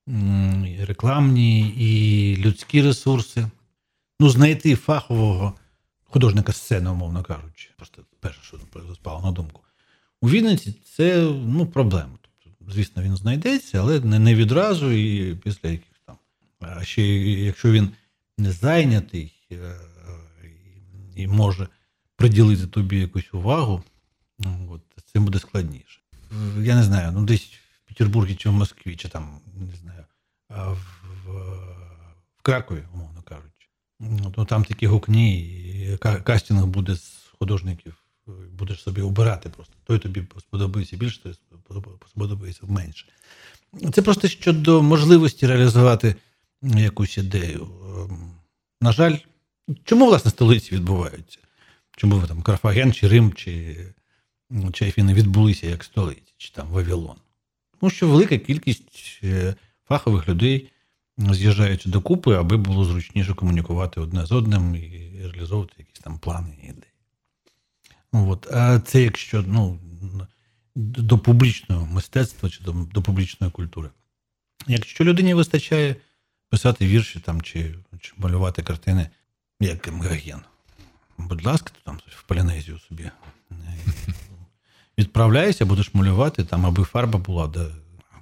[0.08, 3.48] і рекламні, і людські ресурси.
[4.20, 5.54] Ну, знайти фахового
[6.04, 8.58] художника сцени, умовно кажучи, просто перше, що
[8.96, 9.62] спало на думку.
[10.22, 12.18] У Вінниці це ну, проблема.
[12.44, 16.16] Тобто, звісно, він знайдеться, але не відразу і після яких там.
[16.60, 17.90] А ще якщо він
[18.38, 19.76] не зайнятий е,
[21.16, 21.68] і може
[22.16, 23.84] приділити тобі якусь увагу,
[24.40, 24.82] ну, от,
[25.14, 26.02] це буде складніше.
[26.62, 27.52] Я не знаю, ну десь
[27.86, 30.06] в Петербургі чи в Москві, чи там, не знаю,
[30.50, 30.86] в,
[32.38, 33.68] в Кракові, умовно кажучи.
[34.00, 39.74] Ну, Там такі гукні, і кастинг буде з художників, будеш собі обирати просто.
[39.84, 41.34] Той тобі сподобається більше, той
[42.10, 43.06] сподобається менше.
[43.94, 46.16] Це просто щодо можливості реалізувати
[46.62, 47.68] якусь ідею.
[47.86, 48.32] Ем,
[48.82, 49.18] на жаль,
[49.84, 51.40] чому власне столиці відбуваються?
[51.98, 53.78] Чому там Карфаген, чи Рим, чи
[54.74, 57.18] чи Афіни відбулися як столиці, чи там Вавилон?
[57.80, 59.56] Тому що велика кількість е,
[59.88, 60.72] фахових людей
[61.18, 66.66] з'їжджаються докупи, аби було зручніше комунікувати одне з одним і реалізовувати якісь там плани і
[66.66, 66.91] ідеї.
[68.14, 68.48] От.
[68.54, 69.80] А це якщо ну,
[70.76, 73.90] до публічного мистецтва чи до, до публічної культури.
[74.68, 75.96] Якщо людині вистачає
[76.50, 79.10] писати вірші там, чи, чи малювати картини,
[79.60, 80.42] як Гоген,
[81.18, 83.12] будь ласка, там в Полінезію собі.
[84.98, 87.66] Відправляйся, будеш малювати, там, аби фарба була де,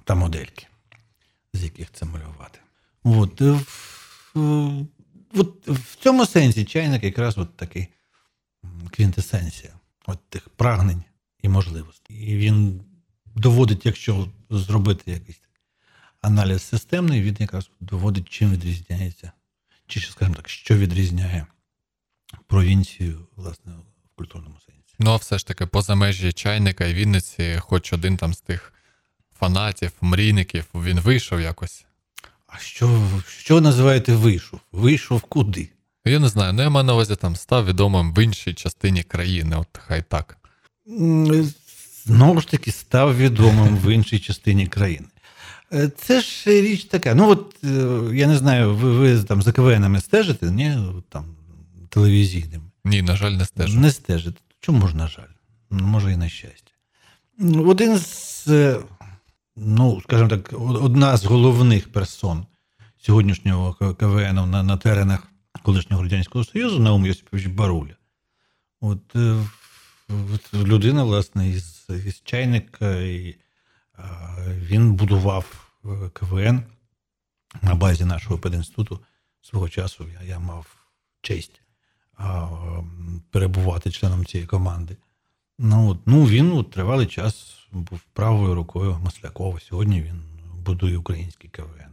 [0.04, 0.66] та модельки,
[1.52, 2.58] з яких це малювати.
[3.04, 3.60] От, е,
[4.34, 4.86] в,
[5.34, 7.88] от, в цьому сенсі чайник якраз от такий
[8.90, 9.72] квінтесенція
[10.10, 11.04] от тих прагнень
[11.42, 12.16] і можливостей.
[12.16, 12.80] І він
[13.34, 15.40] доводить, якщо зробити якийсь
[16.20, 19.32] аналіз системний, він якраз доводить, чим відрізняється,
[19.86, 21.46] чи, скажімо так, що відрізняє
[22.46, 23.72] провінцію, власне,
[24.04, 24.94] в культурному сенсі.
[24.98, 28.72] Ну, а все ж таки, поза межі чайника і Вінниці, хоч один там з тих
[29.38, 31.84] фанатів, мрійників, він вийшов якось.
[32.46, 34.60] А що що ви називаєте вийшов?
[34.72, 35.68] Вийшов куди?
[36.04, 36.52] Я не знаю.
[36.52, 40.36] Ну, я маю на увазі там став відомим в іншій частині країни, от хай так.
[42.04, 45.06] Знову ж таки, став відомим в іншій частині країни.
[45.72, 47.14] Е, це ж річ така.
[47.14, 47.68] Ну, от е,
[48.16, 50.76] я не знаю, ви ви там за КВНами стежите, ні?
[51.08, 51.24] Там
[51.88, 52.62] телевізійним.
[52.84, 53.80] Ні, на жаль, не стежить.
[53.80, 54.36] Не стежить.
[54.60, 55.32] Чому ж, на жаль?
[55.70, 56.72] Може, і на щастя.
[57.66, 58.76] Один з, е,
[59.56, 62.46] ну, скажімо так, одна з головних персон
[63.02, 65.29] сьогоднішнього КВН на на теренах
[65.62, 67.96] колишнього Радянського Союзу Наум Йосипович Баруля.
[68.80, 69.44] От, е,
[70.08, 73.36] от людина, власне, із, із чайника, і
[74.46, 76.62] він будував е, КВН
[77.62, 79.00] на базі нашого пединституту
[79.42, 80.06] свого часу.
[80.20, 80.66] Я, я мав
[81.22, 81.62] честь
[83.30, 84.96] перебувати членом цієї команди.
[85.58, 89.60] Ну, ну Він от, тривалий час був правою рукою Маслякова.
[89.60, 90.22] Сьогодні він
[90.64, 91.89] будує український КВН.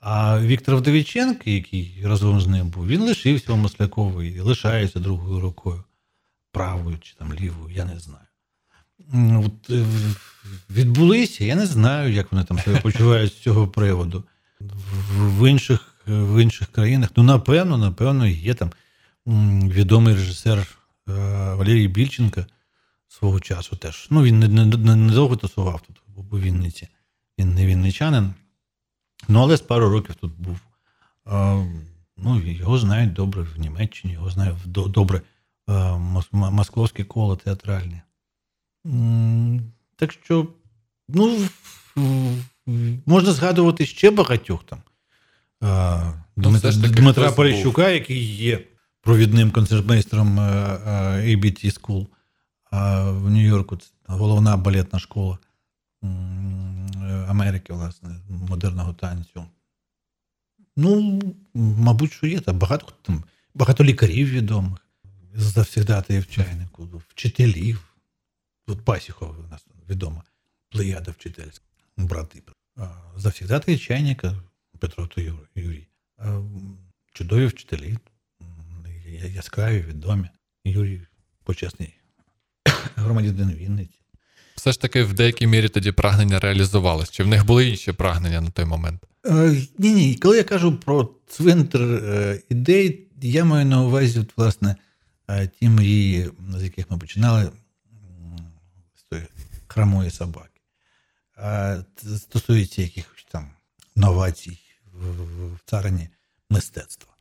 [0.00, 5.40] А Віктор Вдовіченко, який разом з ним був, він лишився у Маслякова і лишається другою
[5.40, 5.84] рукою,
[6.52, 8.24] правою чи там лівою, я не знаю.
[9.44, 9.86] От, е,
[10.70, 14.24] Відбулися, я не знаю, як вони там себе почувають з цього приводу.
[15.10, 18.70] В інших в інших країнах, ну, напевно, напевно, є там
[19.68, 21.12] відомий режисер е,
[21.54, 22.46] Валерій Більченко
[23.08, 24.06] свого часу теж.
[24.10, 26.88] Ну, він не, не, не, не тусував тут у Вінниці.
[27.38, 28.34] Він не вінничанин.
[29.28, 30.58] Ну, але з пару років тут був.
[32.16, 35.22] Ну, його знають добре в Німеччині, його знають добре
[36.32, 38.02] московське коло театральне.
[39.96, 40.46] Так що,
[41.08, 41.38] ну,
[43.06, 44.82] можна згадувати ще багатьох там.
[46.36, 46.72] Дмитра
[47.12, 48.64] хтось Поліщука, який є
[49.00, 52.06] провідним концертмейстером ABT School
[53.12, 53.76] в Нью-Йорку.
[53.76, 55.38] Це головна балетна школа
[57.28, 59.44] Америки, власне, модерного танцю.
[60.76, 61.20] Ну,
[61.54, 62.40] мабуть, що є.
[62.40, 63.24] Там багато, там,
[63.54, 64.78] багато лікарів відомих,
[65.34, 67.94] завсігдатаїв чайнику, вчителів.
[68.66, 70.22] От Пасіхова у нас відома
[70.68, 71.64] плеяда вчительська,
[71.96, 72.42] брати.
[72.76, 74.42] А, Завсігдатаї чайника
[74.78, 75.20] Петро та
[75.54, 75.88] Юрій.
[77.12, 77.98] Чудові вчителі,
[79.24, 80.28] яскраві, відомі.
[80.64, 81.00] Юрій
[81.44, 81.94] почесний
[82.96, 83.97] громадянин Вінниці.
[84.58, 87.10] Все ж таки в деякій мірі тоді прагнення реалізувалось.
[87.10, 89.02] Чи в них були інші прагнення на той момент?
[89.26, 90.14] Е, Ні, ні.
[90.14, 94.76] Коли я кажу про цвинтар е, ідей, я маю на увазі, от, власне,
[95.28, 97.50] е, ті мрії, з яких ми починали
[98.96, 99.22] з тої
[99.66, 100.60] хромої собаки.
[101.96, 103.50] Це стосується якихось там
[103.96, 104.58] новацій
[104.92, 106.08] в, царині
[106.50, 107.12] мистецтва.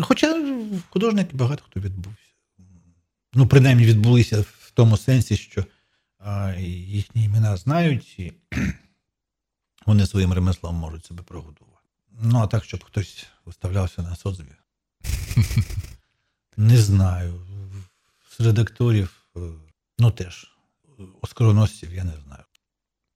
[0.00, 0.56] Хоча
[0.90, 2.18] художники багато хто відбувся.
[3.34, 5.64] Ну, принаймні, відбулися в тому сенсі, що
[6.58, 8.32] їхні імена знають, і
[9.86, 11.88] вони своїм ремеслом можуть себе прогодувати.
[12.22, 14.44] Ну, а так, щоб хтось виставлявся на соцві.
[16.56, 17.40] Не знаю.
[18.36, 19.40] Серед акторів, е,
[19.98, 20.50] ну теж,
[21.22, 22.42] оскароносців я не знаю.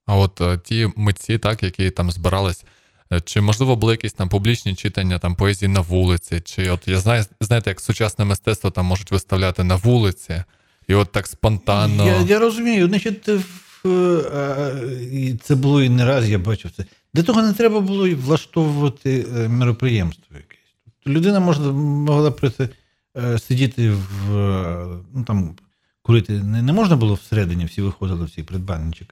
[0.07, 2.65] А от е, ті митці, так, які там збирались,
[3.13, 6.41] е, чи можливо були якісь там публічні читання там поезії на вулиці?
[6.41, 10.45] Чи от я знаю, знаєте, як сучасне мистецтво там можуть виставляти на вулиці,
[10.89, 12.07] і от так спонтанно.
[12.07, 16.84] Я, я розумію, значить, в, е, і це було і не раз, я бачив це.
[17.14, 20.59] Для того не треба було і влаштовувати е, мероприємство якесь.
[20.84, 22.68] Тобто людина можна, могла прийти,
[23.16, 25.57] е, сидіти в е, ну, там,
[26.03, 26.32] курити.
[26.32, 29.09] Не, не можна було всередині, всі виходили в цей предбанничок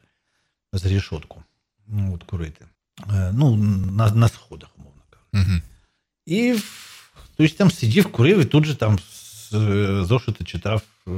[0.72, 1.42] з рішотку.
[1.88, 2.64] Ну, от курити.
[3.10, 5.50] Е, Ну, на, на сходах, умовно кажучи.
[5.50, 5.60] Угу.
[6.26, 6.56] І
[7.14, 11.10] хтось там сидів, курив, і тут же там з е, зошити читав е,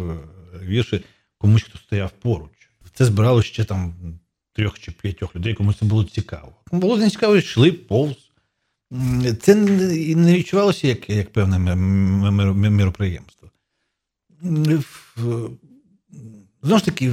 [0.62, 1.04] вірші
[1.38, 2.50] комусь, хто стояв поруч.
[2.94, 3.94] Це збирало ще там
[4.52, 6.52] трьох чи п'ятьох людей, комусь це було цікаво.
[6.72, 8.16] Було не цікаво, йшли повз.
[9.40, 11.76] Це не відчувалося як, як певне
[12.70, 13.50] міроприємство.
[16.62, 17.10] Знову ж таки,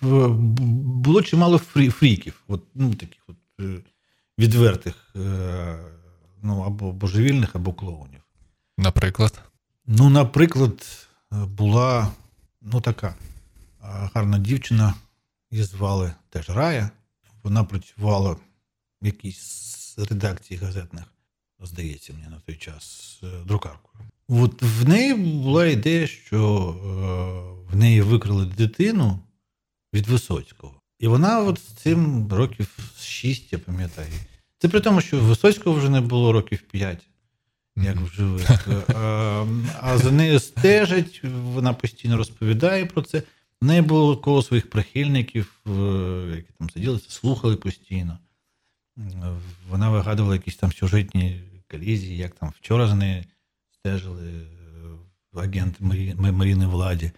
[0.00, 3.80] було чимало фрі, фріків, от, ну, таких от, е,
[4.38, 5.78] відвертих, е,
[6.42, 8.20] ну, або божевільних, або клоунів.
[8.78, 9.42] Наприклад.
[9.86, 12.08] Ну, наприклад, була
[12.72, 13.14] ну, така
[13.80, 14.94] гарна дівчина,
[15.50, 16.90] її звали теж Рая.
[17.42, 18.36] Вона працювала
[19.02, 21.04] в якійсь редакції газетних,
[21.60, 24.04] здається, мені на той час, е, друкаркою.
[24.28, 26.38] От в неї була ідея, що
[26.70, 29.18] е, в неї викрили дитину
[29.94, 30.74] від Висоцького.
[30.98, 34.12] І вона от з цим років з шість, я пам'ятаю.
[34.58, 37.06] Це при тому, що Висоцького вже не було років п'ять
[37.82, 38.68] як в живих.
[38.94, 39.46] А,
[39.80, 43.22] а за нею стежать, вона постійно розповідає про це.
[43.60, 45.60] В неї було коло своїх прихильників,
[46.36, 48.18] які там сиділи, слухали постійно.
[49.68, 53.24] Вона вигадувала якісь там сюжетні колізії, як там вчора за нею
[53.72, 54.46] стежили
[55.34, 57.12] е, Ма- Маріни Владі,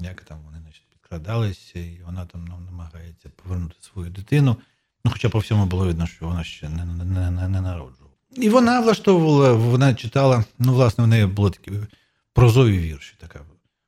[0.00, 4.56] як там вони значить, підкрадалися, і вона там нам намагається повернути свою дитину.
[5.04, 8.07] Ну, хоча по всьому було видно, що вона ще не, не, не, не народжувала.
[8.32, 11.72] І вона влаштовувала, вона читала, ну, власне, в неї були такі
[12.32, 13.40] прозові вірші, така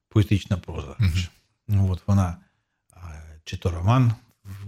[0.09, 0.97] поетична проза.
[1.69, 2.37] Ну, от вона
[3.45, 4.13] чи то роман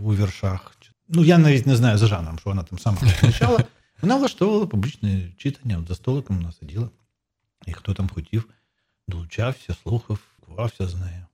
[0.00, 0.76] у віршах.
[0.80, 0.90] Чи...
[1.08, 3.64] Ну, я навіть не знаю за жанром, що вона там сама розміщала.
[4.02, 6.90] Вона влаштовувала публічне читання, от за столиком вона сиділа.
[7.66, 8.44] І хто там хотів,
[9.08, 11.26] долучався, слухав, кувався з нею.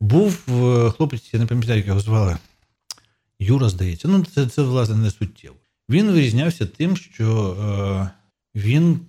[0.00, 2.38] Був е, хлопець, я не пам'ятаю, як його звали.
[3.38, 4.08] Юра, здається.
[4.08, 5.56] Ну, це, це власне, не суттєво.
[5.88, 8.10] Він вирізнявся тим, що е,
[8.54, 9.00] він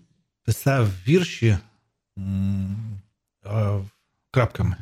[0.44, 1.60] писав вірші е,
[4.32, 4.78] крапками.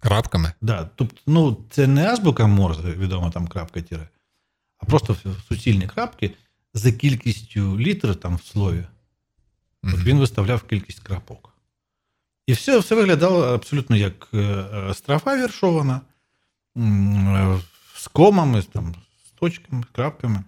[0.00, 0.52] Крапками.
[0.60, 4.08] Да, тобто, ну, це не азбука Морзе, відомо там крапка тіре,
[4.78, 5.16] а просто
[5.48, 6.34] суцільні крапки
[6.74, 8.84] за кількістю літер там в слові.
[9.82, 11.54] От він виставляв кількість крапок.
[12.46, 16.00] І все, все виглядало абсолютно як е, е, страфа віршована,
[17.94, 18.94] з комами, там,
[19.26, 20.44] з точками, крапками.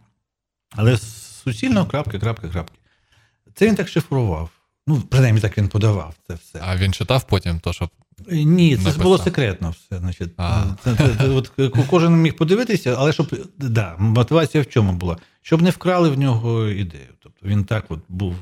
[0.71, 0.99] Але
[1.45, 2.79] суцільно крапки, крапки, крапки.
[3.55, 4.51] Це він так шифрував.
[4.87, 6.61] Ну, принаймні так він подавав це все.
[6.63, 7.91] А він читав потім, то що
[8.31, 9.03] Ні, це ж Написав.
[9.03, 9.99] було секретно все.
[9.99, 10.31] Значить,
[10.85, 11.53] це, це, це, от,
[11.91, 15.17] кожен міг подивитися, але щоб да, мотивація в чому була?
[15.43, 17.09] щоб не вкрали в нього ідею.
[17.23, 18.35] Тобто він так от був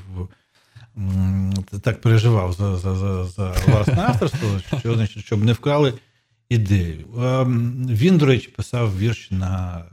[1.81, 4.49] так переживав за, за, за, за власне авторство,
[4.79, 5.93] що значить, щоб не вкрали
[6.49, 7.05] ідею.
[7.89, 9.85] Він, до речі, писав вірш на,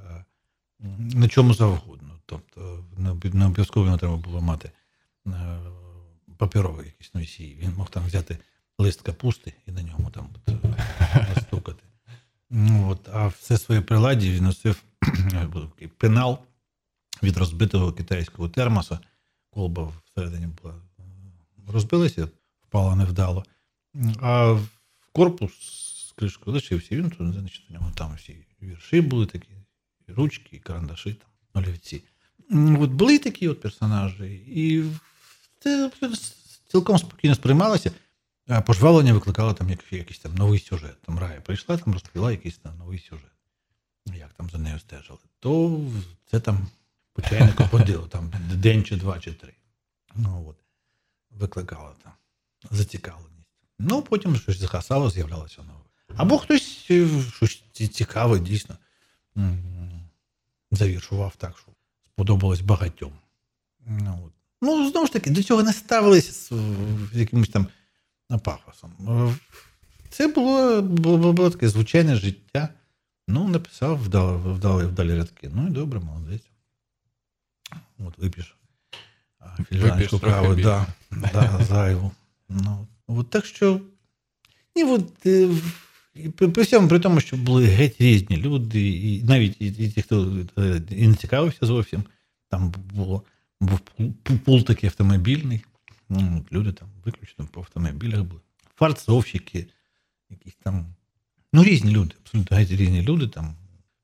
[0.99, 2.05] на чому завгодно.
[2.27, 2.85] Тобто
[3.33, 4.70] не обов'язково не треба було мати
[5.27, 5.59] е,
[6.37, 7.57] паперовий якийсь носій.
[7.61, 8.39] Він мог там взяти
[8.79, 10.29] лист капусти і на ньому там
[11.35, 11.83] настукати.
[12.51, 14.83] Ну, от, а все своє приладдя він носив
[15.99, 16.39] пенал
[17.22, 18.99] від розбитого китайського термоса.
[19.51, 21.03] Колба всередині була е,
[21.72, 22.29] розбилася,
[22.61, 23.45] впала невдало.
[24.20, 24.68] А в
[25.12, 25.53] корпус
[26.09, 26.97] з кришкою лишився.
[26.97, 29.49] Він значить, у нього там всі вірші були такі,
[30.09, 32.03] і ручки, і карандаші, там, олівці.
[32.51, 34.84] От були такі от персонажі, і
[35.59, 35.90] це
[36.68, 37.90] цілком спокійно сприймалося.
[38.49, 41.03] А пожвалення викликало там як- якийсь там новий сюжет.
[41.03, 43.30] Там Рая прийшла, там розповіла якийсь там новий сюжет.
[44.07, 45.18] Як там за нею стежили.
[45.40, 45.80] То
[46.30, 46.66] це там
[47.12, 49.53] по чайнику ходило, там день чи два, чи три.
[50.14, 50.57] Ну от,
[51.30, 52.12] викликало там
[52.70, 53.32] зацікавленість.
[53.78, 55.80] Ну, потім щось згасало, з'являлося нове.
[56.16, 58.76] Або хтось е, щось цікаве, дійсно,
[60.70, 61.72] завіршував так, що
[62.16, 63.12] сподобалось багатьом.
[63.86, 64.32] Ну, от.
[64.62, 66.52] ну знову ж таки, до цього не ставилися з,
[67.12, 67.66] з якимось там
[68.44, 68.92] пафосом.
[69.08, 69.36] Е,
[70.10, 72.68] Це було, було, було таке звичайне життя.
[73.28, 75.50] Ну, написав вдали, вдали, вдалі рядки.
[75.54, 76.48] Ну і добре, молодець.
[77.98, 78.56] От випіш.
[80.20, 80.68] кави, більше.
[80.68, 80.86] да,
[81.32, 82.12] да, зайву.
[82.48, 83.80] Ну, от так що.
[84.74, 85.48] І от, е,
[86.24, 90.02] і при, всьому при тому, що були геть різні люди, і навіть і, і ті,
[90.02, 92.04] хто е, і не цікавився зовсім,
[92.48, 93.22] там було,
[93.60, 93.78] був
[94.44, 95.64] пул, такий автомобільний.
[96.08, 98.40] Ну, люди там виключно по автомобілях були.
[98.76, 99.66] Фарцовщики,
[100.30, 100.86] якісь там.
[101.52, 103.54] Ну, різні люди, абсолютно геть різні люди там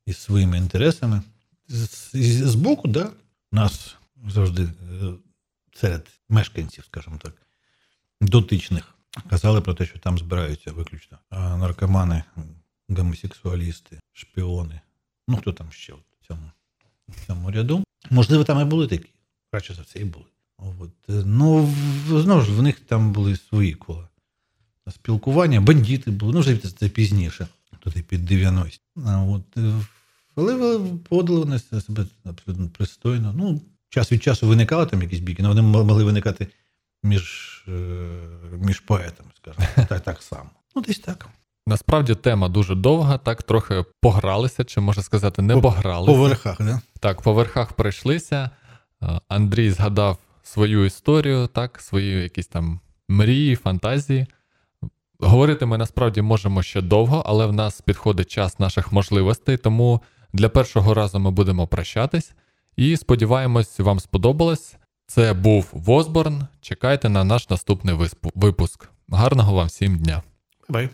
[0.07, 1.23] із своїми інтересами.
[1.69, 3.11] З боку, да,
[3.53, 3.97] нас
[4.29, 4.69] завжди е,
[5.75, 7.43] серед мешканців, скажімо так,
[8.21, 8.95] дотичних
[9.31, 12.23] казали про те, що там збираються виключно наркомани,
[12.89, 14.81] гомосексуалісти, шпіони.
[15.29, 16.51] Ну, хто там ще в цьому,
[17.09, 17.85] в цьому ряду.
[18.11, 19.11] Можливо, там і були такі.
[19.51, 20.25] Краще за все і були.
[20.59, 20.91] От.
[21.09, 21.75] е, Ну,
[22.09, 24.09] знову ж, в них там були свої кола
[24.91, 27.47] спілкування, бандити були, ну вже це, пізніше,
[27.79, 28.81] туди під 90.
[29.07, 29.73] От, е,
[30.37, 33.35] але ви поводили вони себе абсолютно пристойно.
[33.37, 36.47] Ну, час від часу виникали там якісь біки, але вони могли виникати
[37.03, 37.73] між, е,
[38.53, 40.51] між поетами, скажімо, так, так само.
[40.77, 41.29] Ну, десь так.
[41.67, 46.13] Насправді тема дуже довга, так трохи погралися, чи можна сказати, не По- погралися.
[46.13, 46.81] По верхах, да?
[47.01, 48.51] Так, по верхах пройшлися.
[49.03, 54.27] Е, Андрій згадав свою історію, так, свої якісь там мрії, фантазії.
[55.19, 60.49] Говорити ми насправді можемо ще довго, але в нас підходить час наших можливостей, тому для
[60.49, 62.33] першого разу ми будемо прощатись.
[62.77, 64.77] І сподіваємось, вам сподобалось.
[65.15, 66.47] Це був Возборн.
[66.61, 67.95] Чекайте на наш наступний
[68.35, 68.89] випуск.
[69.09, 70.23] Гарного вам всім дня!
[70.69, 70.89] Бай.